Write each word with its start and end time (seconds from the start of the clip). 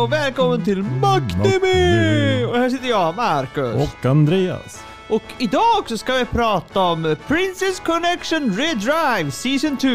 Och 0.00 0.12
välkommen 0.12 0.64
till 0.64 0.82
Magnimi! 0.82 2.44
Och 2.44 2.56
här 2.56 2.70
sitter 2.70 2.88
jag, 2.88 3.16
Marcus. 3.16 3.74
Och 3.74 4.06
Andreas. 4.06 4.89
Och 5.10 5.22
idag 5.38 5.84
så 5.86 5.98
ska 5.98 6.14
vi 6.14 6.24
prata 6.24 6.80
om 6.80 7.16
Princess 7.28 7.80
Connection 7.80 8.56
Redrive 8.56 9.30
Season 9.30 9.76
2. 9.76 9.88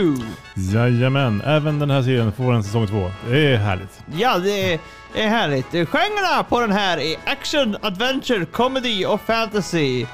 Jajamän, 0.73 1.41
även 1.45 1.79
den 1.79 1.89
här 1.89 2.01
serien 2.01 2.31
får 2.31 2.53
en 2.53 2.63
säsong 2.63 2.87
två. 2.87 3.11
Det 3.29 3.53
är 3.53 3.57
härligt. 3.57 4.01
Ja, 4.17 4.37
det 4.37 4.73
är, 4.73 4.79
är 5.13 5.27
härligt. 5.27 5.71
Genrerna 5.71 6.43
på 6.43 6.59
den 6.59 6.71
här 6.71 6.97
är 6.97 7.15
action, 7.25 7.77
adventure, 7.81 8.45
comedy 8.45 9.05
och 9.05 9.21
fantasy. 9.21 10.05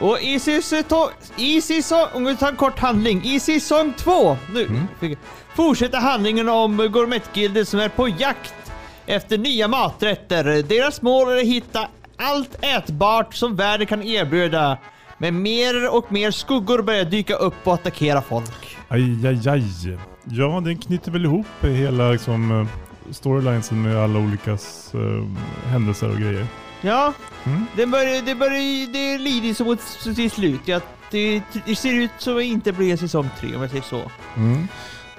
Och 0.00 0.20
i 0.20 0.38
säsong... 0.38 1.08
I 1.36 1.60
säsong... 1.60 2.06
Om 2.12 2.24
vi 2.24 2.36
tar 2.36 2.48
en 2.48 2.56
kort 2.56 2.78
handling. 2.78 3.24
I 3.24 3.40
säsong 3.40 3.92
2 3.96 4.36
nu 4.54 4.82
fick- 5.00 5.18
fortsätter 5.56 5.98
handlingen 5.98 6.48
om 6.48 6.76
Gourmetgildet 6.76 7.68
som 7.68 7.80
är 7.80 7.88
på 7.88 8.08
jakt 8.08 8.54
efter 9.06 9.38
nya 9.38 9.68
maträtter. 9.68 10.62
Deras 10.62 11.02
mål 11.02 11.28
är 11.28 11.36
att 11.36 11.42
hitta 11.42 11.88
allt 12.18 12.64
ätbart 12.64 13.34
som 13.34 13.56
världen 13.56 13.86
kan 13.86 14.02
erbjuda. 14.02 14.78
Men 15.18 15.42
mer 15.42 15.94
och 15.96 16.12
mer 16.12 16.30
skuggor 16.30 16.82
börjar 16.82 17.04
dyka 17.04 17.34
upp 17.34 17.54
och 17.64 17.74
attackera 17.74 18.22
folk. 18.22 18.76
Aj, 18.88 19.26
aj, 19.26 19.48
aj. 19.48 19.98
Ja, 20.24 20.60
den 20.64 20.78
knyter 20.78 21.10
väl 21.12 21.24
ihop 21.24 21.46
hela 21.60 22.10
liksom, 22.10 22.60
eh, 22.60 22.66
storylinesen 23.12 23.82
med 23.82 23.96
alla 23.96 24.18
olika 24.18 24.50
eh, 24.50 25.24
händelser 25.70 26.10
och 26.10 26.16
grejer. 26.18 26.46
Ja, 26.80 27.12
Mm. 27.46 27.66
det 27.76 27.86
börjar, 27.86 28.22
det 28.22 28.34
börjar, 28.34 28.92
det 28.92 29.18
lider 29.18 29.54
som 29.54 29.66
mot 29.66 29.80
sitt 29.80 30.32
slut. 30.32 30.60
Ja, 30.64 30.80
det, 31.10 31.42
det 31.66 31.76
ser 31.76 31.94
ut 31.94 32.10
som 32.18 32.32
att 32.32 32.38
det 32.38 32.44
inte 32.44 32.72
blir 32.72 32.90
en 32.92 32.98
säsong 32.98 33.28
tre 33.40 33.54
om 33.56 33.60
jag 33.62 33.70
säger 33.70 33.82
så. 33.82 34.10
Mm. 34.36 34.68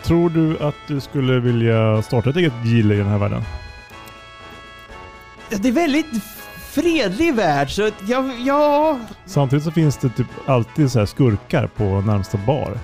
Tror 0.03 0.29
du 0.29 0.57
att 0.59 0.75
du 0.87 0.99
skulle 0.99 1.39
vilja 1.39 2.01
starta 2.01 2.29
ett 2.29 2.35
eget 2.35 2.53
gille 2.65 2.93
i 2.93 2.97
den 2.97 3.07
här 3.07 3.17
världen? 3.17 3.43
Det 5.49 5.67
är 5.67 5.71
väldigt 5.71 6.05
fredlig 6.69 7.35
värld 7.35 7.71
så 7.71 7.89
jag, 8.07 8.31
ja, 8.45 8.99
Samtidigt 9.25 9.65
så 9.65 9.71
finns 9.71 9.97
det 9.97 10.09
typ 10.09 10.27
alltid 10.45 10.91
så 10.91 10.99
här 10.99 11.05
skurkar 11.05 11.67
på 11.67 11.83
närmsta 11.83 12.37
bar. 12.37 12.77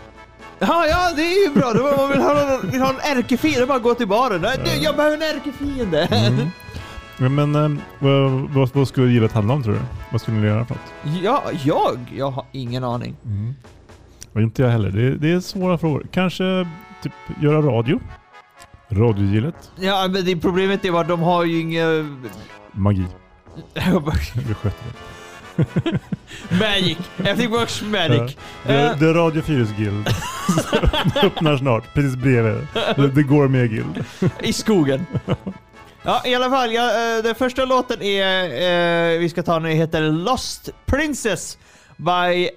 ja, 0.59 0.85
ja, 0.87 1.13
det 1.15 1.21
är 1.21 1.47
ju 1.47 1.53
bra. 1.59 1.73
Då 1.73 1.97
man 1.97 2.09
vill 2.09 2.21
ha, 2.21 2.59
vill 2.71 2.81
ha 2.81 2.89
en 2.89 3.17
ärkefiende, 3.17 3.65
bara 3.65 3.79
gå 3.79 3.93
till 3.93 4.07
baren. 4.07 4.41
Nej, 4.41 4.57
du, 4.65 4.83
Jag 4.83 4.95
behöver 4.95 5.17
en 5.17 5.23
ärkefiende. 5.37 6.05
Mm. 6.05 6.47
Ja, 7.19 7.29
Men 7.29 7.55
eh, 7.55 7.81
vad, 7.99 8.31
vad, 8.31 8.69
vad 8.73 8.87
skulle 8.87 9.11
gillet 9.11 9.31
handla 9.31 9.53
om 9.53 9.63
tror 9.63 9.73
du? 9.73 9.79
Vad 10.11 10.21
skulle 10.21 10.37
ni 10.37 10.47
göra 10.47 10.65
för 10.65 10.75
något? 10.75 11.21
Ja, 11.23 11.43
jag? 11.63 11.97
Jag 12.17 12.31
har 12.31 12.45
ingen 12.51 12.83
aning. 12.83 13.15
Och 14.33 14.41
inte 14.41 14.61
jag 14.61 14.69
heller. 14.69 14.89
Det, 14.91 15.17
det 15.17 15.31
är 15.31 15.39
svåra 15.39 15.77
frågor. 15.77 16.05
Kanske 16.11 16.67
typ 17.03 17.13
göra 17.41 17.61
radio? 17.61 17.99
Radiogillet? 18.89 19.71
Ja, 19.79 20.07
men 20.11 20.25
det 20.25 20.35
problemet 20.35 20.85
är 20.85 21.01
att 21.01 21.07
de 21.07 21.19
har 21.21 21.43
ju 21.43 21.59
inga... 21.59 21.85
Magi. 22.71 23.05
Vi 23.73 24.53
sköter 24.53 24.83
det. 24.85 25.99
Magic. 26.59 26.97
Everything 27.17 27.51
works 27.51 27.81
magic. 27.81 28.37
Ja. 28.67 28.93
The, 28.93 28.99
the 28.99 29.05
Radio 29.13 29.41
Fyrus 29.41 29.69
Guild. 29.77 30.07
öppnar 31.23 31.57
snart, 31.57 31.93
precis 31.93 32.15
bredvid. 32.15 32.67
The, 32.73 33.09
the 33.15 33.21
Gourmet 33.21 33.67
Guild. 33.67 34.05
I 34.39 34.53
skogen. 34.53 35.05
Ja, 36.03 36.21
i 36.25 36.35
alla 36.35 36.49
fall. 36.49 36.73
Ja, 36.73 36.89
eh, 37.17 37.23
den 37.23 37.35
första 37.35 37.65
låten 37.65 38.01
är, 38.01 38.43
eh, 39.13 39.19
vi 39.19 39.29
ska 39.29 39.43
ta 39.43 39.59
nu, 39.59 39.69
heter 39.69 40.01
Lost 40.01 40.69
Princess 40.85 41.57
by 41.97 42.49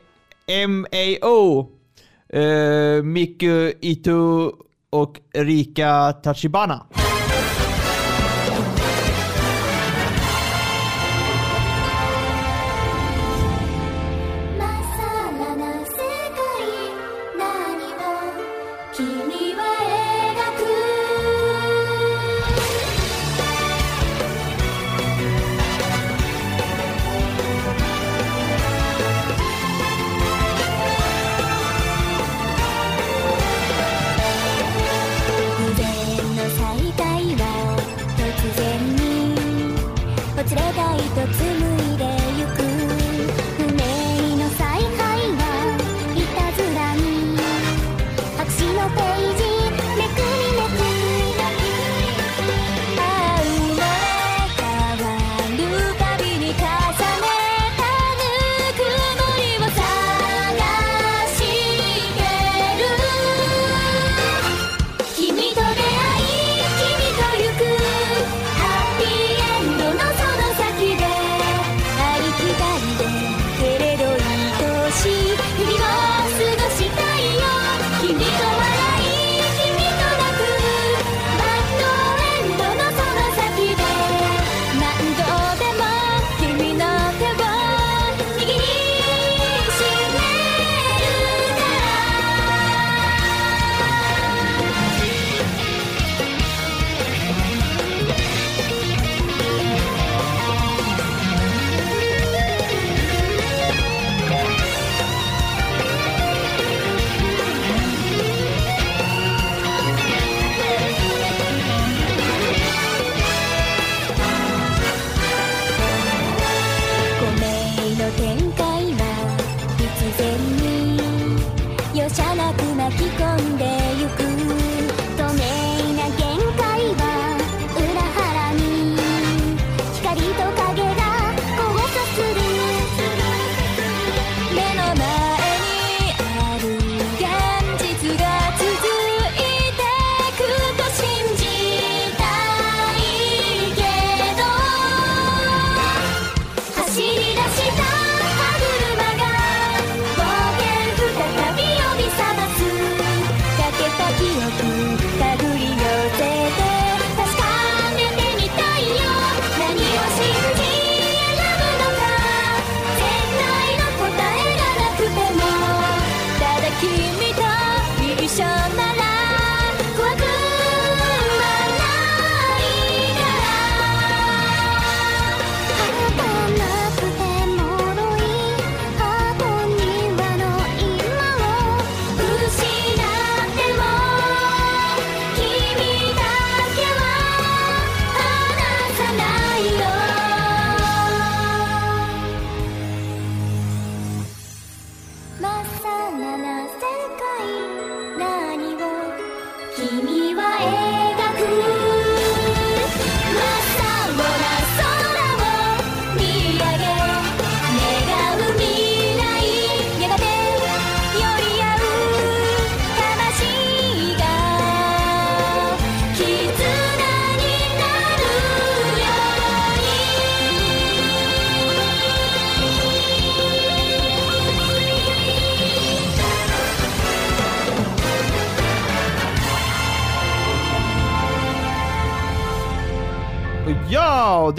M.A.O. 0.46 1.68
Eh, 2.32 3.02
Miku 3.02 3.72
Ito 3.80 4.52
och 4.90 5.16
Rika 5.34 6.12
Tachibana. 6.12 6.86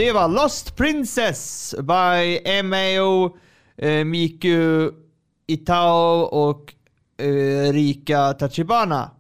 Det 0.09 0.13
var 0.13 0.27
Lost 0.27 0.75
Princess 0.75 1.75
by 1.77 2.39
Mao 2.63 3.37
eh, 3.77 4.05
Miku 4.05 4.91
Itao 5.47 6.21
och 6.21 6.73
eh, 7.17 7.73
Rika 7.73 8.33
Tachibana. 8.33 9.11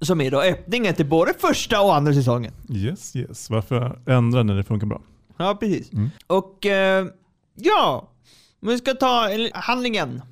Som 0.00 0.20
är 0.20 0.30
då 0.30 0.40
öppningen 0.40 0.94
till 0.94 1.06
både 1.06 1.34
första 1.38 1.80
och 1.80 1.94
andra 1.96 2.14
säsongen. 2.14 2.52
Yes, 2.70 3.16
yes. 3.16 3.50
Varför 3.50 3.98
ändra 4.06 4.42
när 4.42 4.54
det 4.54 4.64
funkar 4.64 4.86
bra? 4.86 5.02
Ja, 5.36 5.56
precis. 5.60 5.92
Mm. 5.92 6.10
Och 6.26 6.66
eh, 6.66 7.06
ja, 7.54 8.08
vi 8.60 8.78
ska 8.78 8.94
ta 8.94 9.28
en- 9.30 9.50
handlingen. 9.54 10.22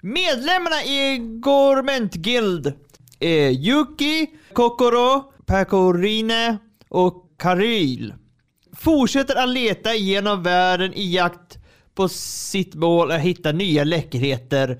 Medlemmarna 0.00 0.84
i 0.84 1.18
Gorment 1.40 2.14
Guild 2.14 2.72
är 3.20 3.50
Yuki, 3.50 4.26
Kokoro, 4.52 5.32
Pekorine 5.46 6.58
och 6.88 7.24
Karil. 7.38 8.14
Fortsätter 8.76 9.36
att 9.36 9.48
leta 9.48 9.94
genom 9.94 10.42
världen 10.42 10.94
i 10.94 11.14
jakt 11.14 11.58
på 11.94 12.08
sitt 12.08 12.74
mål 12.74 13.10
att 13.10 13.20
hitta 13.20 13.52
nya 13.52 13.84
läckerheter 13.84 14.78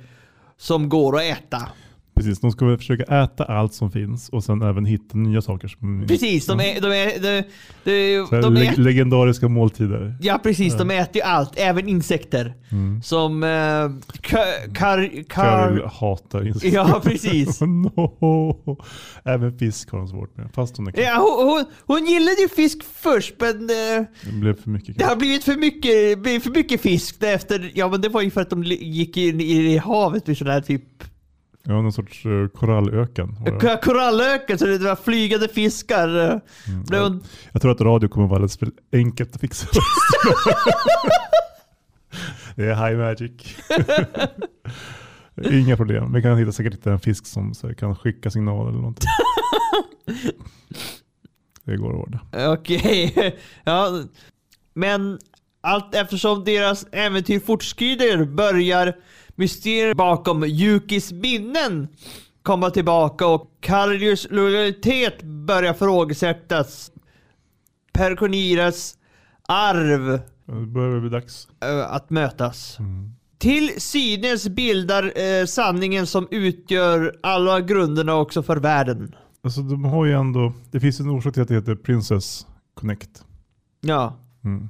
som 0.56 0.88
går 0.88 1.17
att 1.17 1.23
äta. 1.23 1.69
Precis, 2.17 2.41
de 2.41 2.51
ska 2.53 2.67
väl 2.67 2.77
försöka 2.79 3.03
äta 3.25 3.45
allt 3.45 3.75
som 3.75 3.91
finns 3.91 4.29
och 4.29 4.45
sen 4.45 4.63
även 4.63 4.85
hitta 4.85 5.19
nya 5.19 5.43
saker. 5.43 5.69
Som, 5.69 6.05
Precis, 6.09 6.47
de 6.47 6.61
är... 6.61 6.81
De 6.81 6.87
är, 6.93 7.21
de, 7.21 7.43
de, 7.85 8.41
de 8.41 8.55
le- 8.55 8.67
är 8.67 8.77
legendariska 8.77 9.49
måltider. 9.49 10.17
Ja 10.21 10.41
precis, 10.43 10.75
de 10.79 10.91
äter 10.91 11.17
ju 11.17 11.23
allt, 11.23 11.53
även 11.57 11.89
insekter. 11.89 12.55
Mm. 12.71 13.03
Som 13.03 13.43
eh, 13.43 13.47
ka- 13.47 13.93
kar, 14.23 14.75
Karl 14.75 15.25
kar, 15.29 15.91
hatar 16.01 16.47
insekter. 16.47 16.75
Ja 16.79 17.01
precis. 17.05 17.61
no. 17.61 18.79
Även 19.25 19.59
fisk 19.59 19.91
har 19.91 19.99
de 19.99 20.09
svårt 20.09 20.37
med. 20.37 20.49
Fast 20.55 20.77
hon 20.77 20.87
är 20.89 21.01
Ja, 21.01 21.17
hon, 21.39 21.49
hon, 21.49 21.65
hon 21.99 22.07
gillade 22.07 22.41
ju 22.43 22.49
fisk 22.49 22.79
först 22.95 23.35
men 23.41 23.51
eh, 23.71 24.05
Det 24.25 24.33
blev 24.33 24.63
för 24.63 24.71
mycket. 24.71 24.99
det 24.99 25.05
har 25.05 25.17
blivit 25.17 25.45
för 25.45 25.57
mycket, 25.57 26.19
blivit 26.19 26.43
för 26.43 26.51
mycket 26.51 26.81
fisk 26.81 27.23
efter, 27.23 27.71
ja 27.75 27.89
men 27.89 28.01
det 28.01 28.09
var 28.09 28.23
ju 28.23 28.31
för 28.31 28.41
att 28.41 28.51
de 28.51 28.63
gick 28.65 29.17
in 29.17 29.41
i 29.41 29.77
havet 29.77 30.27
med 30.27 30.37
sån 30.39 30.47
här 30.47 30.61
typ 30.61 30.83
Ja, 31.67 31.73
någon 31.83 31.93
sorts 31.93 32.27
uh, 32.27 32.49
korallöken. 32.49 33.37
K- 33.61 33.77
korallöken 33.83 34.59
så 34.59 34.67
det 34.67 34.79
var 34.79 34.97
flygande 34.97 35.49
fiskar. 35.49 36.17
eh, 36.33 36.39
Mm. 36.69 37.03
Hon, 37.03 37.23
Jag 37.53 37.63
tror 37.63 37.73
att 37.73 37.81
radio 37.81 38.09
kommer 38.09 38.27
vara 38.27 38.37
alldeles 38.37 38.59
för 38.59 38.71
enkelt 38.93 39.35
att 39.35 39.41
fixa. 39.41 39.67
det 42.57 42.65
är 42.67 42.75
high 42.89 42.99
magic. 42.99 43.57
Inga 45.53 45.77
problem. 45.77 46.13
Vi 46.13 46.23
kan 46.23 46.39
hitta, 46.39 46.53
säkert 46.53 46.75
hitta 46.75 46.93
en 46.93 47.01
fisk 47.01 47.27
som 47.27 47.53
här, 47.63 47.75
kan 47.75 47.97
skicka 47.97 48.31
signaler 48.31 48.69
eller 48.69 48.79
någonting. 48.79 49.09
Det 51.65 51.77
går 51.77 51.91
att 51.91 51.97
ordna. 52.09 52.21
Okej, 52.53 53.37
ja. 53.65 54.03
Men 54.75 55.19
allt 55.65 55.95
eftersom 55.95 56.45
deras 56.45 56.87
äventyr 56.93 57.41
fortskrider 57.41 58.25
börjar 58.25 58.97
mysteriet 59.35 59.97
bakom 59.97 60.45
Yukis 60.45 61.13
minnen 61.13 61.89
komma 62.43 62.71
tillbaka 62.71 63.27
och 63.27 63.51
Karlius 63.61 64.27
lojalitet 64.31 65.23
börjar 65.23 65.75
frågesättas. 65.75 66.91
Perkoniras 67.93 68.99
arv 69.49 70.21
Det 70.47 70.67
börjar 70.67 71.01
bli 71.01 71.11
dags. 71.11 71.49
eh, 71.61 71.93
att 71.95 72.11
mötas. 72.11 72.79
Mm. 72.79 73.11
Till 73.39 73.81
synes 73.81 74.49
bildar 74.49 75.13
eh, 75.21 75.47
sanningen 75.47 76.07
som 76.07 76.29
utgör 76.31 77.17
alla 77.23 77.61
grunderna 77.61 78.15
också 78.15 78.43
för 78.43 78.57
världen. 78.57 79.15
Alltså 79.45 79.61
de 79.63 79.85
har 79.85 80.05
ju 80.05 80.13
ändå, 80.13 80.53
det 80.71 80.81
finns 80.81 81.01
en 81.01 81.11
orsak 81.11 81.35
till 81.35 81.43
att 81.43 81.49
det 81.49 81.55
heter 81.55 81.75
Princess 81.75 82.47
Connect. 82.75 83.25
Ja, 83.81 84.21
Mm. 84.45 84.69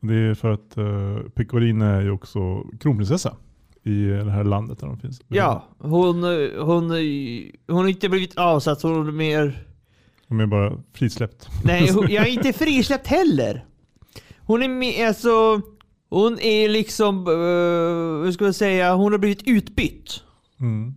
Det 0.00 0.14
är 0.14 0.34
för 0.34 0.50
att 0.50 0.78
uh, 0.78 1.20
Pecorine 1.34 1.82
är 1.82 2.00
ju 2.00 2.10
också 2.10 2.64
kronprinsessa 2.80 3.36
i 3.82 4.06
det 4.06 4.30
här 4.30 4.44
landet 4.44 4.78
där 4.78 4.86
de 4.86 4.98
finns. 4.98 5.20
ja. 5.28 5.68
Hon, 5.78 6.24
eh, 6.24 6.64
hon, 6.64 6.90
eh, 6.90 6.98
hon 7.66 7.76
har 7.76 7.88
inte 7.88 8.08
blivit 8.08 8.38
avsatt, 8.38 8.82
hon 8.82 9.08
är 9.08 9.12
mer... 9.12 9.64
De 10.28 10.40
är 10.40 10.46
bara 10.46 10.82
frisläppt. 10.92 11.48
Nej, 11.64 11.90
hon, 11.90 12.10
jag 12.10 12.26
är 12.26 12.30
inte 12.30 12.52
frisläppt 12.58 13.06
heller. 13.06 13.64
Hon 14.38 14.62
är 14.62 14.68
med, 14.68 15.08
alltså... 15.08 15.60
Hon 16.10 16.38
är 16.40 16.68
liksom, 16.68 17.28
uh, 17.28 18.24
hur 18.24 18.32
ska 18.32 18.44
jag 18.44 18.54
säga, 18.54 18.94
hon 18.94 19.12
har 19.12 19.18
blivit 19.18 19.42
utbytt. 19.46 20.22
Mm. 20.60 20.94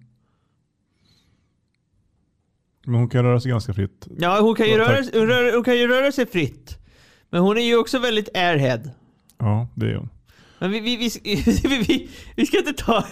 Men 2.85 2.95
hon 2.95 3.09
kan 3.09 3.23
röra 3.23 3.39
sig 3.39 3.51
ganska 3.51 3.73
fritt. 3.73 4.07
Ja, 4.17 4.39
hon 4.41 4.55
kan, 4.55 4.67
ju 4.67 4.77
röra, 4.77 5.03
hon, 5.13 5.27
rör, 5.27 5.55
hon 5.55 5.63
kan 5.63 5.77
ju 5.77 5.87
röra 5.87 6.11
sig 6.11 6.25
fritt. 6.25 6.77
Men 7.31 7.41
hon 7.41 7.57
är 7.57 7.61
ju 7.61 7.77
också 7.77 7.99
väldigt 7.99 8.29
airhead. 8.35 8.81
Ja, 9.37 9.67
det 9.75 9.91
är 9.91 9.95
hon. 9.95 10.09
Men 10.59 10.71
vi, 10.71 10.79
vi, 10.79 10.95
vi, 10.97 11.09
vi, 11.87 12.09
vi, 12.35 12.45
ska 12.45 12.57
inte 12.57 12.73
ta 12.73 13.03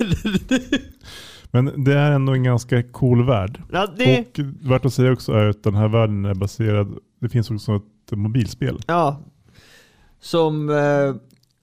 Men 1.51 1.83
det 1.83 1.93
är 1.93 2.11
ändå 2.11 2.33
en 2.33 2.43
ganska 2.43 2.83
cool 2.83 3.25
värld. 3.25 3.61
ja, 3.71 3.88
det, 3.97 4.19
Och 4.19 4.39
värt 4.71 4.85
att 4.85 4.93
säga 4.93 5.11
också 5.11 5.31
är 5.33 5.49
att 5.49 5.63
den 5.63 5.75
här 5.75 5.88
världen 5.88 6.25
är 6.25 6.33
baserad, 6.33 6.97
det 7.19 7.29
finns 7.29 7.51
också 7.51 7.75
ett 7.75 8.17
mobilspel 8.17 8.79
ja. 8.88 9.19
Som, 10.19 10.69
eh, 10.69 11.15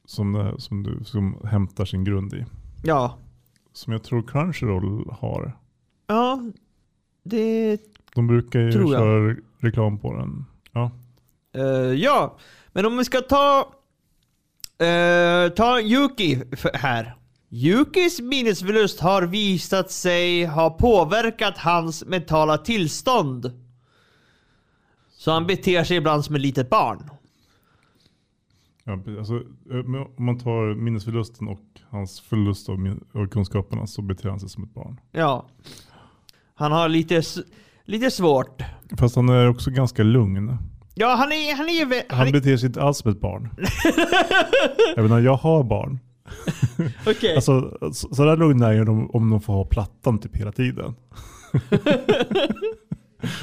som, 0.07 0.55
som, 0.59 0.83
du, 0.83 1.05
som 1.05 1.39
hämtar 1.45 1.85
sin 1.85 2.05
grund 2.05 2.35
i. 2.35 2.45
ja. 2.85 3.19
Som 3.73 3.93
jag 3.93 4.03
tror 4.03 4.23
Crunchyroll 4.23 5.11
har. 5.21 5.57
Ja, 6.07 6.51
det 7.25 7.79
De 8.15 8.27
brukar 8.27 8.61
ju 8.61 8.73
köra 8.73 9.31
re- 9.33 9.43
reklam 9.59 9.99
på 9.99 10.17
den. 10.17 10.45
Ja. 10.73 10.91
Eh, 11.57 11.95
ja, 11.95 12.37
men 12.73 12.87
om 12.87 12.97
vi 12.97 13.05
ska 13.05 13.21
ta, 13.21 13.59
eh, 14.87 15.49
ta 15.49 15.81
Yuki 15.81 16.43
här. 16.75 17.17
Yukis 17.51 18.21
minnesförlust 18.21 19.01
har 19.01 19.23
visat 19.23 19.91
sig 19.91 20.45
ha 20.45 20.71
påverkat 20.71 21.59
hans 21.59 22.05
mentala 22.05 22.59
tillstånd. 22.59 23.53
Så 25.11 25.31
han 25.31 25.47
beter 25.47 25.85
sig 25.85 25.97
ibland 25.97 26.25
som 26.25 26.35
ett 26.35 26.41
litet 26.41 26.71
barn. 26.71 27.11
Ja, 28.85 28.93
alltså, 29.19 29.35
eh, 29.71 29.79
om 30.17 30.25
man 30.25 30.39
tar 30.39 30.75
minnesförlusten 30.75 31.49
och 31.49 31.61
hans 31.91 32.21
förlust 32.21 32.69
av, 32.69 33.29
kunskaperna 33.29 33.87
så 33.87 34.03
beter 34.03 34.29
han 34.29 34.41
sig 34.41 34.49
som 34.49 34.65
ett 34.65 34.75
barn. 34.75 35.01
Ja. 35.13 35.47
Han 36.55 36.73
har 36.73 36.89
lite, 36.89 37.23
lite 37.85 38.11
svårt. 38.11 38.63
Fast 38.99 39.17
han 39.17 39.29
är 39.29 39.49
också 39.49 39.71
ganska 39.71 40.03
lugn. 40.03 40.59
Ja, 40.99 41.15
han 41.15 41.33
är, 41.33 41.57
han 41.57 41.69
är, 41.69 41.85
vä- 41.87 42.03
han 42.09 42.19
Han 42.19 42.33
beter 42.33 42.57
sig 42.57 42.67
inte 42.67 42.83
alls 42.83 42.99
som 42.99 43.11
ett 43.11 43.21
barn. 43.21 43.49
jag 44.97 45.03
menar, 45.03 45.21
jag 45.21 45.35
har 45.37 45.65
barn. 45.65 45.99
okej. 47.07 47.35
Alltså, 47.35 47.79
så, 47.93 48.15
så 48.15 48.25
där 48.25 48.37
lugna 48.37 48.73
är 48.75 48.85
de 48.85 49.11
om 49.11 49.31
de 49.31 49.41
får 49.41 49.53
ha 49.53 49.65
plattan 49.65 50.19
typ 50.19 50.37
hela 50.37 50.53
tiden. 50.53 50.95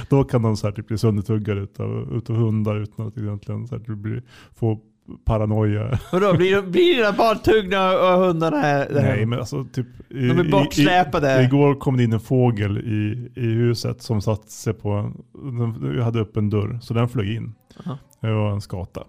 Då 0.09 0.23
kan 0.23 0.41
de 0.41 0.57
så 0.57 0.67
här 0.67 0.73
typ 0.73 0.87
bli 0.87 0.97
söndertuggade 0.97 1.61
utav, 1.61 2.13
utav 2.17 2.35
hundar 2.35 2.75
utan 2.75 3.07
att 3.07 3.17
egentligen 3.17 3.67
så 3.67 3.75
här 3.77 3.83
typ 3.83 3.97
bli, 3.97 4.21
få 4.55 4.79
paranoia. 5.25 5.99
Och 6.11 6.21
då 6.21 6.37
blir, 6.37 6.61
blir 6.61 6.95
dina 6.95 7.11
barn 7.11 7.39
tuggna 7.39 7.91
av 7.91 8.25
hundarna 8.25 8.57
här? 8.57 8.87
Nej 8.91 9.25
men 9.25 9.39
alltså 9.39 9.65
typ. 9.73 9.87
I, 10.09 10.27
De 10.27 10.39
är 10.39 10.51
bortsläpade. 10.51 11.39
I, 11.39 11.41
i, 11.41 11.45
igår 11.45 11.75
kom 11.75 11.97
det 11.97 12.03
in 12.03 12.13
en 12.13 12.19
fågel 12.19 12.77
i, 12.77 13.31
i 13.35 13.45
huset 13.45 14.01
som 14.01 14.21
satt 14.21 14.49
sig 14.49 14.73
på 14.73 14.89
en, 14.91 15.23
den 15.33 16.01
hade 16.01 16.19
upp 16.19 16.37
en 16.37 16.49
dörr 16.49 16.79
så 16.81 16.93
den 16.93 17.09
flög 17.09 17.29
in. 17.29 17.53
Aha. 17.85 17.97
Det 18.21 18.31
var 18.31 18.51
en 18.51 18.61
skata. 18.61 19.03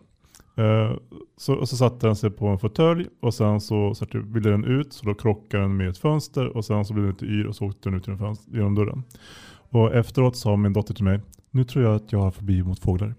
Eh, 0.57 0.97
så, 1.37 1.55
och 1.55 1.69
så 1.69 1.77
satte 1.77 2.07
den 2.07 2.17
sig 2.17 2.31
på 2.31 2.47
en 2.47 2.59
fåtölj 2.59 3.07
och 3.23 3.35
sen 3.35 3.61
så, 3.61 3.95
så 3.95 4.05
det 4.05 4.19
ville 4.19 4.51
den 4.51 4.65
ut 4.65 4.93
så 4.93 5.07
då 5.07 5.15
krockade 5.15 5.63
den 5.63 5.77
med 5.77 5.89
ett 5.89 5.99
fönster 5.99 6.57
och 6.57 6.65
sen 6.65 6.85
så 6.85 6.95
blev 6.95 7.05
den 7.05 7.13
lite 7.13 7.27
yr 7.27 7.47
och 7.47 7.57
så 7.57 7.67
åkte 7.67 7.89
den 7.89 7.99
ut 7.99 8.07
genom, 8.07 8.19
fönster, 8.19 8.53
genom 8.53 8.75
dörren. 8.75 9.03
Och 9.71 9.95
efteråt 9.95 10.37
sa 10.37 10.57
min 10.57 10.73
dotter 10.73 10.95
till 10.95 11.05
mig, 11.05 11.21
nu 11.51 11.65
tror 11.65 11.85
jag 11.85 11.95
att 11.95 12.13
jag 12.13 12.19
har 12.19 12.31
fobi 12.31 12.63
mot 12.63 12.79
fåglar. 12.79 13.15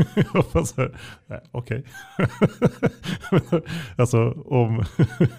okej. 1.50 1.84
alltså 3.96 4.30
om, 4.30 4.84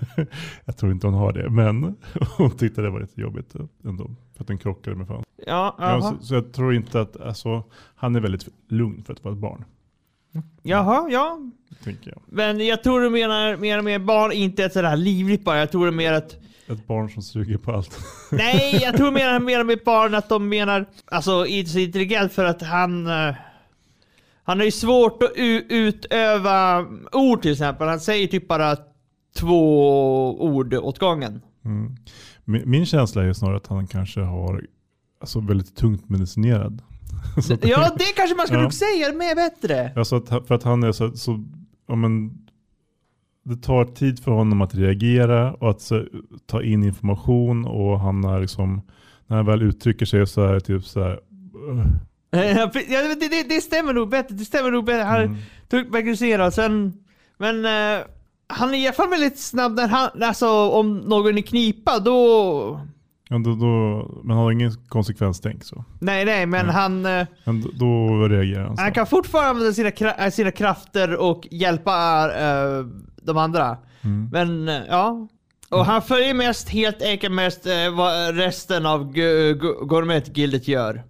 jag 0.66 0.78
tror 0.78 0.92
inte 0.92 1.08
hon 1.08 1.14
har 1.14 1.34
det, 1.34 1.50
men 1.50 1.96
hon 2.38 2.58
tyckte 2.58 2.82
det 2.82 2.90
var 2.90 3.00
lite 3.00 3.22
jobbigt 3.22 3.56
ändå. 3.86 4.12
För 4.36 4.44
att 4.44 4.48
den 4.48 4.58
krockade 4.58 4.96
med 4.96 5.08
fönstret. 5.08 5.28
Ja, 5.48 5.76
Ja, 5.80 6.02
så, 6.02 6.26
så 6.26 6.34
jag 6.34 6.54
tror 6.54 6.74
inte 6.74 7.02
att, 7.02 7.22
alltså, 7.22 7.64
han 7.96 8.16
är 8.16 8.20
väldigt 8.20 8.48
lugn 8.68 9.04
för 9.04 9.14
att 9.14 9.24
vara 9.24 9.34
ett 9.34 9.40
barn. 9.40 9.66
Jaha, 10.64 11.10
ja. 11.10 11.40
Tänker 11.84 12.10
jag. 12.10 12.22
Men 12.26 12.66
jag 12.66 12.84
tror 12.84 13.02
du 13.02 13.10
menar 13.10 13.58
mer 13.58 13.78
och 13.78 13.84
mer 13.84 14.00
barn, 14.00 14.32
inte 14.32 14.64
ett 14.64 14.74
sådär 14.74 14.96
livligt 14.96 15.44
barn. 15.44 15.58
Jag 15.58 15.72
tror 15.72 15.86
det 15.86 15.92
mer 15.92 16.14
att... 16.14 16.38
Ett 16.68 16.88
barn 16.88 17.10
som 17.10 17.22
suger 17.22 17.58
på 17.58 17.72
allt. 17.72 18.00
Nej, 18.32 18.80
jag 18.82 18.98
tror 18.98 19.12
mer, 19.12 19.40
mer 19.40 19.60
och 19.60 19.66
mer 19.66 19.80
barn 19.86 20.16
att 20.16 20.30
de 20.30 20.50
menar... 20.50 20.86
Alltså 21.06 21.46
inte 21.46 21.72
så 21.72 21.80
intelligent 21.80 22.34
för 22.34 22.46
att 22.46 22.62
han... 22.62 23.08
han 24.44 24.58
har 24.58 24.66
ju 24.66 24.72
svårt 24.72 25.24
att 25.24 25.32
utöva 25.70 26.86
ord 27.12 27.42
till 27.42 27.52
exempel. 27.52 27.88
Han 27.88 28.00
säger 28.00 28.28
typ 28.28 28.48
bara 28.48 28.78
två 29.38 30.44
ord 30.44 30.74
åt 30.74 31.00
gången. 31.00 31.42
Mm. 31.66 31.96
Min, 32.46 32.86
känsla 32.86 33.24
är 33.24 33.34
snarare 33.34 33.58
att 33.58 33.68
han 33.68 33.88
kanske 33.88 34.22
har 34.22 34.66
alltså, 35.20 35.40
väldigt 35.40 35.76
tungt 35.76 36.10
medicinerad. 36.10 36.82
Ja, 37.62 37.90
det 37.98 38.14
kanske 38.16 38.36
man 38.36 38.48
skulle 38.48 38.64
Ja. 38.64 38.72
säga 38.72 39.14
med 39.14 39.36
bättre. 39.36 39.94
Alltså 39.96 40.16
att, 40.16 40.48
för 40.48 40.56
att 40.56 40.64
han 40.64 40.84
är 40.84 40.92
så, 40.92 41.12
så 41.12 41.46
ja, 41.88 41.96
men, 41.96 42.38
det 43.44 43.56
tar 43.56 43.86
tid 43.86 44.24
för 44.24 44.32
honom 44.32 44.62
att 44.62 44.76
reagera 44.76 45.54
och 45.54 45.70
att 45.70 45.82
så, 45.82 46.06
ta 46.46 46.64
in 46.64 46.84
information 46.84 47.66
och 47.66 48.00
han 48.00 48.24
är 48.24 48.40
liksom, 48.40 48.82
när 49.28 49.38
han 49.38 49.46
väl 49.46 49.62
uttrycker 49.62 50.06
sig 50.06 50.28
så 50.28 50.44
är 50.46 50.54
det 50.54 50.60
typ 50.60 50.86
så 50.86 51.04
här. 51.04 51.20
Ja, 52.90 53.02
det, 53.02 53.30
det, 53.30 53.44
det 53.50 53.62
stämmer 53.62 53.94
nog 53.94 54.10
bättre. 54.10 54.36
Det 54.36 54.46
stämmer 54.46 54.72
nog 54.72 54.86
bättre. 54.86 55.04
Han 55.04 55.22
Mm. 55.22 55.38
tog 55.70 55.92
verkligen 55.92 56.18
sen 56.52 56.94
Men 57.38 57.66
eh, 57.66 58.04
han 58.48 58.74
är 58.74 58.78
i 58.78 58.88
alla 58.88 58.94
fall 58.94 59.10
väldigt 59.10 59.40
snabb 59.40 59.76
när 59.76 59.88
han, 59.88 60.24
alltså 60.24 60.50
om 60.70 60.98
någon 60.98 61.38
är 61.38 61.42
knipa 61.42 62.00
då... 62.00 62.80
Ja, 63.30 63.38
då, 63.38 63.56
då, 63.56 64.22
men 64.24 64.36
han 64.36 64.44
har 64.46 64.52
ingen 64.52 64.72
konsekvenstänk 64.88 65.64
så. 65.64 65.84
Nej, 66.02 66.26
nej, 66.26 66.46
men 66.46 66.62
Mm. 66.62 66.76
han... 66.76 67.06
eh, 67.06 67.28
Men 67.46 67.62
då, 67.74 68.28
reagerar 68.28 68.68
han 68.68 68.78
så. 68.78 68.84
Han 68.84 68.92
kan 68.92 69.08
fortfarande 69.08 69.50
använda 69.50 69.74
sina, 69.74 70.12
äh, 70.26 70.32
sina 70.32 70.52
krafter 70.52 71.16
och 71.16 71.48
hjälpa 71.52 72.30
eh, 72.40 72.86
de 73.22 73.38
andra. 73.38 73.78
Mm. 74.02 74.30
Men 74.32 74.68
eh, 74.70 74.82
ja. 74.90 75.28
Och 75.70 75.86
han 75.86 76.02
följer 76.02 76.34
mest 76.34 76.70
helt 76.70 77.02
enkelt 77.02 77.34
mest 77.34 77.66
eh, 77.66 77.96
vad 77.98 78.36
resten 78.36 78.86
av 78.86 79.14
Gourmet-gildet 79.86 80.68
gör. 80.68 81.04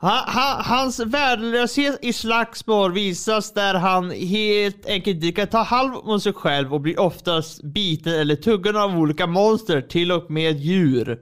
Ha, 0.00 0.24
ha, 0.26 0.62
hans 0.64 1.00
värdelöshet 1.00 1.98
i 2.02 2.12
slagsmål 2.12 2.92
visas 2.92 3.52
där 3.52 3.74
han 3.74 4.10
helt 4.10 4.86
enkelt 4.86 5.14
inte 5.14 5.32
kan 5.32 5.46
ta 5.46 5.62
halv 5.62 5.94
om 5.94 6.20
sig 6.20 6.32
själv 6.32 6.74
och 6.74 6.80
blir 6.80 7.00
oftast 7.00 7.62
biten 7.62 8.12
eller 8.12 8.36
tuggen 8.36 8.76
av 8.76 8.98
olika 8.98 9.26
monster, 9.26 9.80
till 9.80 10.12
och 10.12 10.30
med 10.30 10.56
djur. 10.60 11.18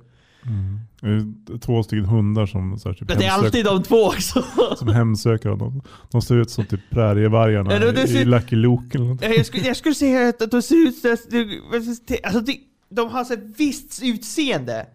Det 1.00 1.06
är 1.52 1.58
två 1.58 1.82
stycken 1.82 2.04
hundar 2.04 2.46
som, 2.46 2.78
så 2.78 2.88
här, 2.88 2.96
typ 2.96 3.08
Men 3.08 3.18
det 3.18 3.24
är 3.24 3.30
alltid 3.30 3.64
de 3.64 3.82
två 3.82 4.06
också. 4.06 4.44
som 4.76 4.88
hemsöker 4.88 5.48
honom. 5.48 5.82
De 6.10 6.22
ser 6.22 6.34
ut 6.36 6.50
som 6.50 6.64
typ 6.64 6.80
prärievargarna 6.90 7.72
Ja, 7.72 7.92
i 8.02 8.08
ser- 8.08 8.24
Lucky 8.24 8.56
Luke 8.56 8.98
eller 8.98 9.06
något. 9.06 9.22
jag, 9.22 9.46
skulle, 9.46 9.66
jag 9.66 9.76
skulle 9.76 9.94
säga 9.94 10.28
att 10.28 10.50
de 10.50 10.62
ser 10.62 10.76
ut 10.88 10.96
så 10.96 11.10
alltså, 11.10 12.40
de, 12.40 12.60
de 12.90 13.10
har 13.10 13.24
så 13.24 13.32
ett 13.34 13.54
visst 13.56 14.02
utseende. 14.02 14.86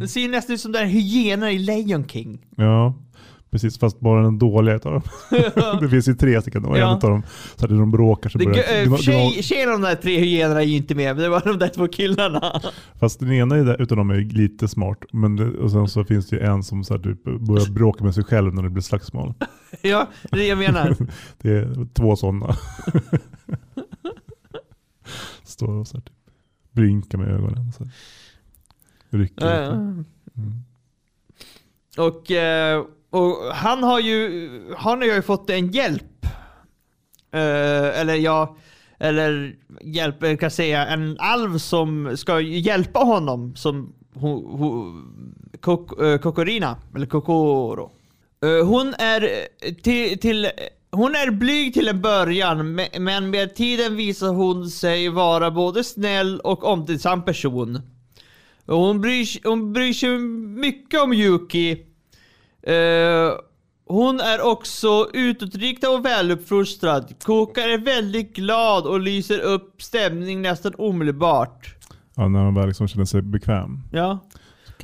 De 0.00 0.08
ser 0.08 0.28
nästan 0.28 0.54
ut 0.54 0.60
som 0.60 0.72
den 0.72 0.88
hyenan 0.88 1.48
i 1.48 1.58
Lion 1.58 2.08
King. 2.08 2.38
Ja, 2.56 2.94
precis. 3.50 3.78
Fast 3.78 4.00
bara 4.00 4.22
den 4.22 4.38
dåliga 4.38 4.74
utav 4.74 4.92
dem. 4.92 5.02
det 5.80 5.88
finns 5.88 6.08
ju 6.08 6.14
tre 6.14 6.42
stycken 6.42 6.64
och 6.64 6.78
Ja. 6.78 6.90
en 6.90 6.96
utav 6.98 7.10
dem, 7.10 7.22
så 7.56 7.64
att 7.64 7.70
de 7.70 7.90
bråkar 7.90 8.30
så 8.30 8.38
börjar 8.38 8.86
äh, 8.92 8.96
tjej, 9.42 9.64
av 9.66 9.72
de 9.72 9.80
där 9.82 9.94
tre 9.94 10.18
hyenorna 10.18 10.60
är 10.62 10.66
ju 10.66 10.76
inte 10.76 10.94
med, 10.94 11.14
men 11.16 11.22
det 11.22 11.28
var 11.28 11.40
de 11.44 11.58
där 11.58 11.68
två 11.68 11.88
killarna. 11.88 12.60
Fast 13.00 13.20
den 13.20 13.32
ena 13.32 13.54
där- 13.54 13.82
utav 13.82 13.96
dem 13.98 14.10
är 14.10 14.20
lite 14.20 14.68
smart. 14.68 14.98
Men 15.12 15.36
det, 15.36 15.50
och 15.50 15.70
sen 15.70 15.88
så 15.88 16.04
finns 16.08 16.28
det 16.28 16.36
ju 16.36 16.42
en 16.42 16.62
som 16.62 16.84
så 16.84 16.94
här, 16.96 17.02
typ, 17.02 17.24
börjar 17.24 17.70
bråka 17.72 18.04
med 18.04 18.14
sig 18.14 18.24
själv 18.24 18.54
när 18.54 18.62
det 18.62 18.70
blir 18.70 18.82
slagsmål. 18.82 19.34
ja, 19.82 20.08
det 20.30 20.36
är 20.36 20.40
det 20.40 20.46
jag 20.46 20.58
menar. 20.58 20.96
Det 21.38 21.50
är 21.50 21.86
två 21.94 22.16
sådana. 22.16 22.56
Står 25.42 25.68
och 25.68 25.86
så 25.88 25.96
här, 25.96 26.02
typ, 26.02 26.14
blinkar 26.72 27.18
med 27.18 27.28
ögonen. 27.28 27.72
Så 27.72 27.84
här. 27.84 27.92
Rycker 29.10 29.46
Ja, 29.46 29.62
ja. 29.62 29.70
Mm. 29.72 30.04
Och, 31.98 32.30
eh, 32.30 32.84
och 33.10 33.36
han 33.54 33.82
har 33.82 34.00
ju, 34.00 34.50
han 34.76 34.98
har 34.98 35.06
ju 35.06 35.22
fått 35.22 35.50
en 35.50 35.70
hjälp. 35.70 36.24
Eh, 37.32 38.00
eller 38.00 38.14
ja, 38.14 38.56
eller 38.98 39.56
hjälp, 39.82 40.16
jag 40.20 40.40
kan 40.40 40.50
säga 40.50 40.86
en 40.86 41.16
alv 41.20 41.58
som 41.58 42.16
ska 42.16 42.40
hjälpa 42.40 42.98
honom 42.98 43.56
som 43.56 43.94
ho, 44.14 44.56
ho, 44.56 44.92
kok, 45.60 46.02
eh, 46.02 46.18
Kokorina, 46.18 46.76
eller 46.96 47.06
Kokoro. 47.06 47.90
Eh, 48.44 48.66
hon 48.66 48.94
är 48.94 49.28
till, 49.82 50.18
till 50.18 50.48
hon 50.90 51.14
är 51.14 51.30
blyg 51.30 51.74
till 51.74 51.88
en 51.88 52.00
början, 52.00 52.80
men 52.98 53.30
med 53.30 53.54
tiden 53.54 53.96
visar 53.96 54.28
hon 54.28 54.68
sig 54.70 55.08
vara 55.08 55.50
både 55.50 55.84
snäll 55.84 56.40
och 56.40 56.64
omtänksam 56.64 57.24
person. 57.24 57.80
Och 58.66 58.76
Hon 58.78 59.00
bryr, 59.00 59.24
sig- 59.24 59.42
hon 59.44 59.72
bryr 59.72 59.92
sig 59.92 60.18
mycket 60.18 61.02
om 61.02 61.12
Yuki. 61.12 61.84
Eh, 62.68 63.32
hon 63.86 64.20
är 64.20 64.40
också 64.52 65.08
utåtriktad 65.12 65.88
och 65.90 66.04
väluppfostrad. 66.04 67.14
Koka 67.24 67.60
är 67.60 67.78
väldigt 67.78 68.36
glad 68.36 68.86
och 68.86 69.00
lyser 69.00 69.40
upp 69.40 69.82
stämning 69.82 70.42
nästan 70.42 70.72
omedelbart. 70.78 71.74
Ja, 72.14 72.28
när 72.28 72.44
man 72.44 72.54
väl 72.54 72.66
liksom 72.66 72.88
känner 72.88 73.04
sig 73.04 73.22
bekväm. 73.22 73.80
Ja. 73.92 74.18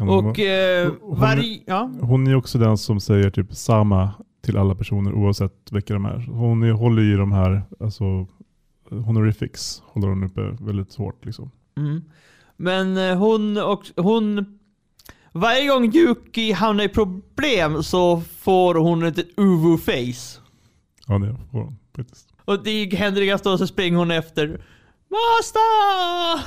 Och 0.01 0.07
vara- 0.07 0.83
eh, 0.83 0.91
Hon- 1.01 1.21
varje... 1.21 1.61
Ja. 1.67 1.91
Hon 2.01 2.27
är 2.27 2.35
också 2.35 2.59
den 2.59 2.79
som 2.79 3.01
säger 3.01 3.31
typ 3.31 3.55
samma 3.55 4.11
till 4.43 4.57
alla 4.59 4.75
personer 4.75 5.15
oavsett 5.15 5.69
vilka 5.71 5.95
de 5.95 6.05
är. 6.05 6.27
Hon 6.31 6.63
är, 6.63 6.71
håller 6.73 7.03
i 7.03 7.17
de 7.17 7.33
här, 7.33 7.63
alltså 7.81 8.05
honorifics 8.91 9.83
håller 9.87 10.09
hon 10.09 10.25
uppe 10.25 10.41
väldigt 10.65 10.95
hårt 10.95 11.25
liksom. 11.25 11.51
Mm. 11.77 12.05
Men 12.57 12.97
eh, 12.97 13.17
hon 13.19 13.57
och 13.59 13.83
hon... 13.97 14.59
Varje 15.37 15.69
gång 15.69 15.95
Yuki 15.95 16.53
hamnar 16.53 16.85
i 16.85 16.89
problem 16.89 17.83
så 17.83 18.21
får 18.41 18.75
hon 18.75 19.03
ett 19.03 19.19
uvu-face. 19.37 20.41
Ja 21.07 21.19
det 21.19 21.37
får 21.51 21.59
hon 21.59 21.79
faktiskt. 21.97 22.29
Och 22.45 22.63
det 22.65 22.95
händer 22.95 23.23
inga 23.23 23.39
stå 23.39 23.59
så 23.59 23.67
springer 23.67 23.99
hon 23.99 24.11
efter. 24.11 24.61
Master! 25.11 26.45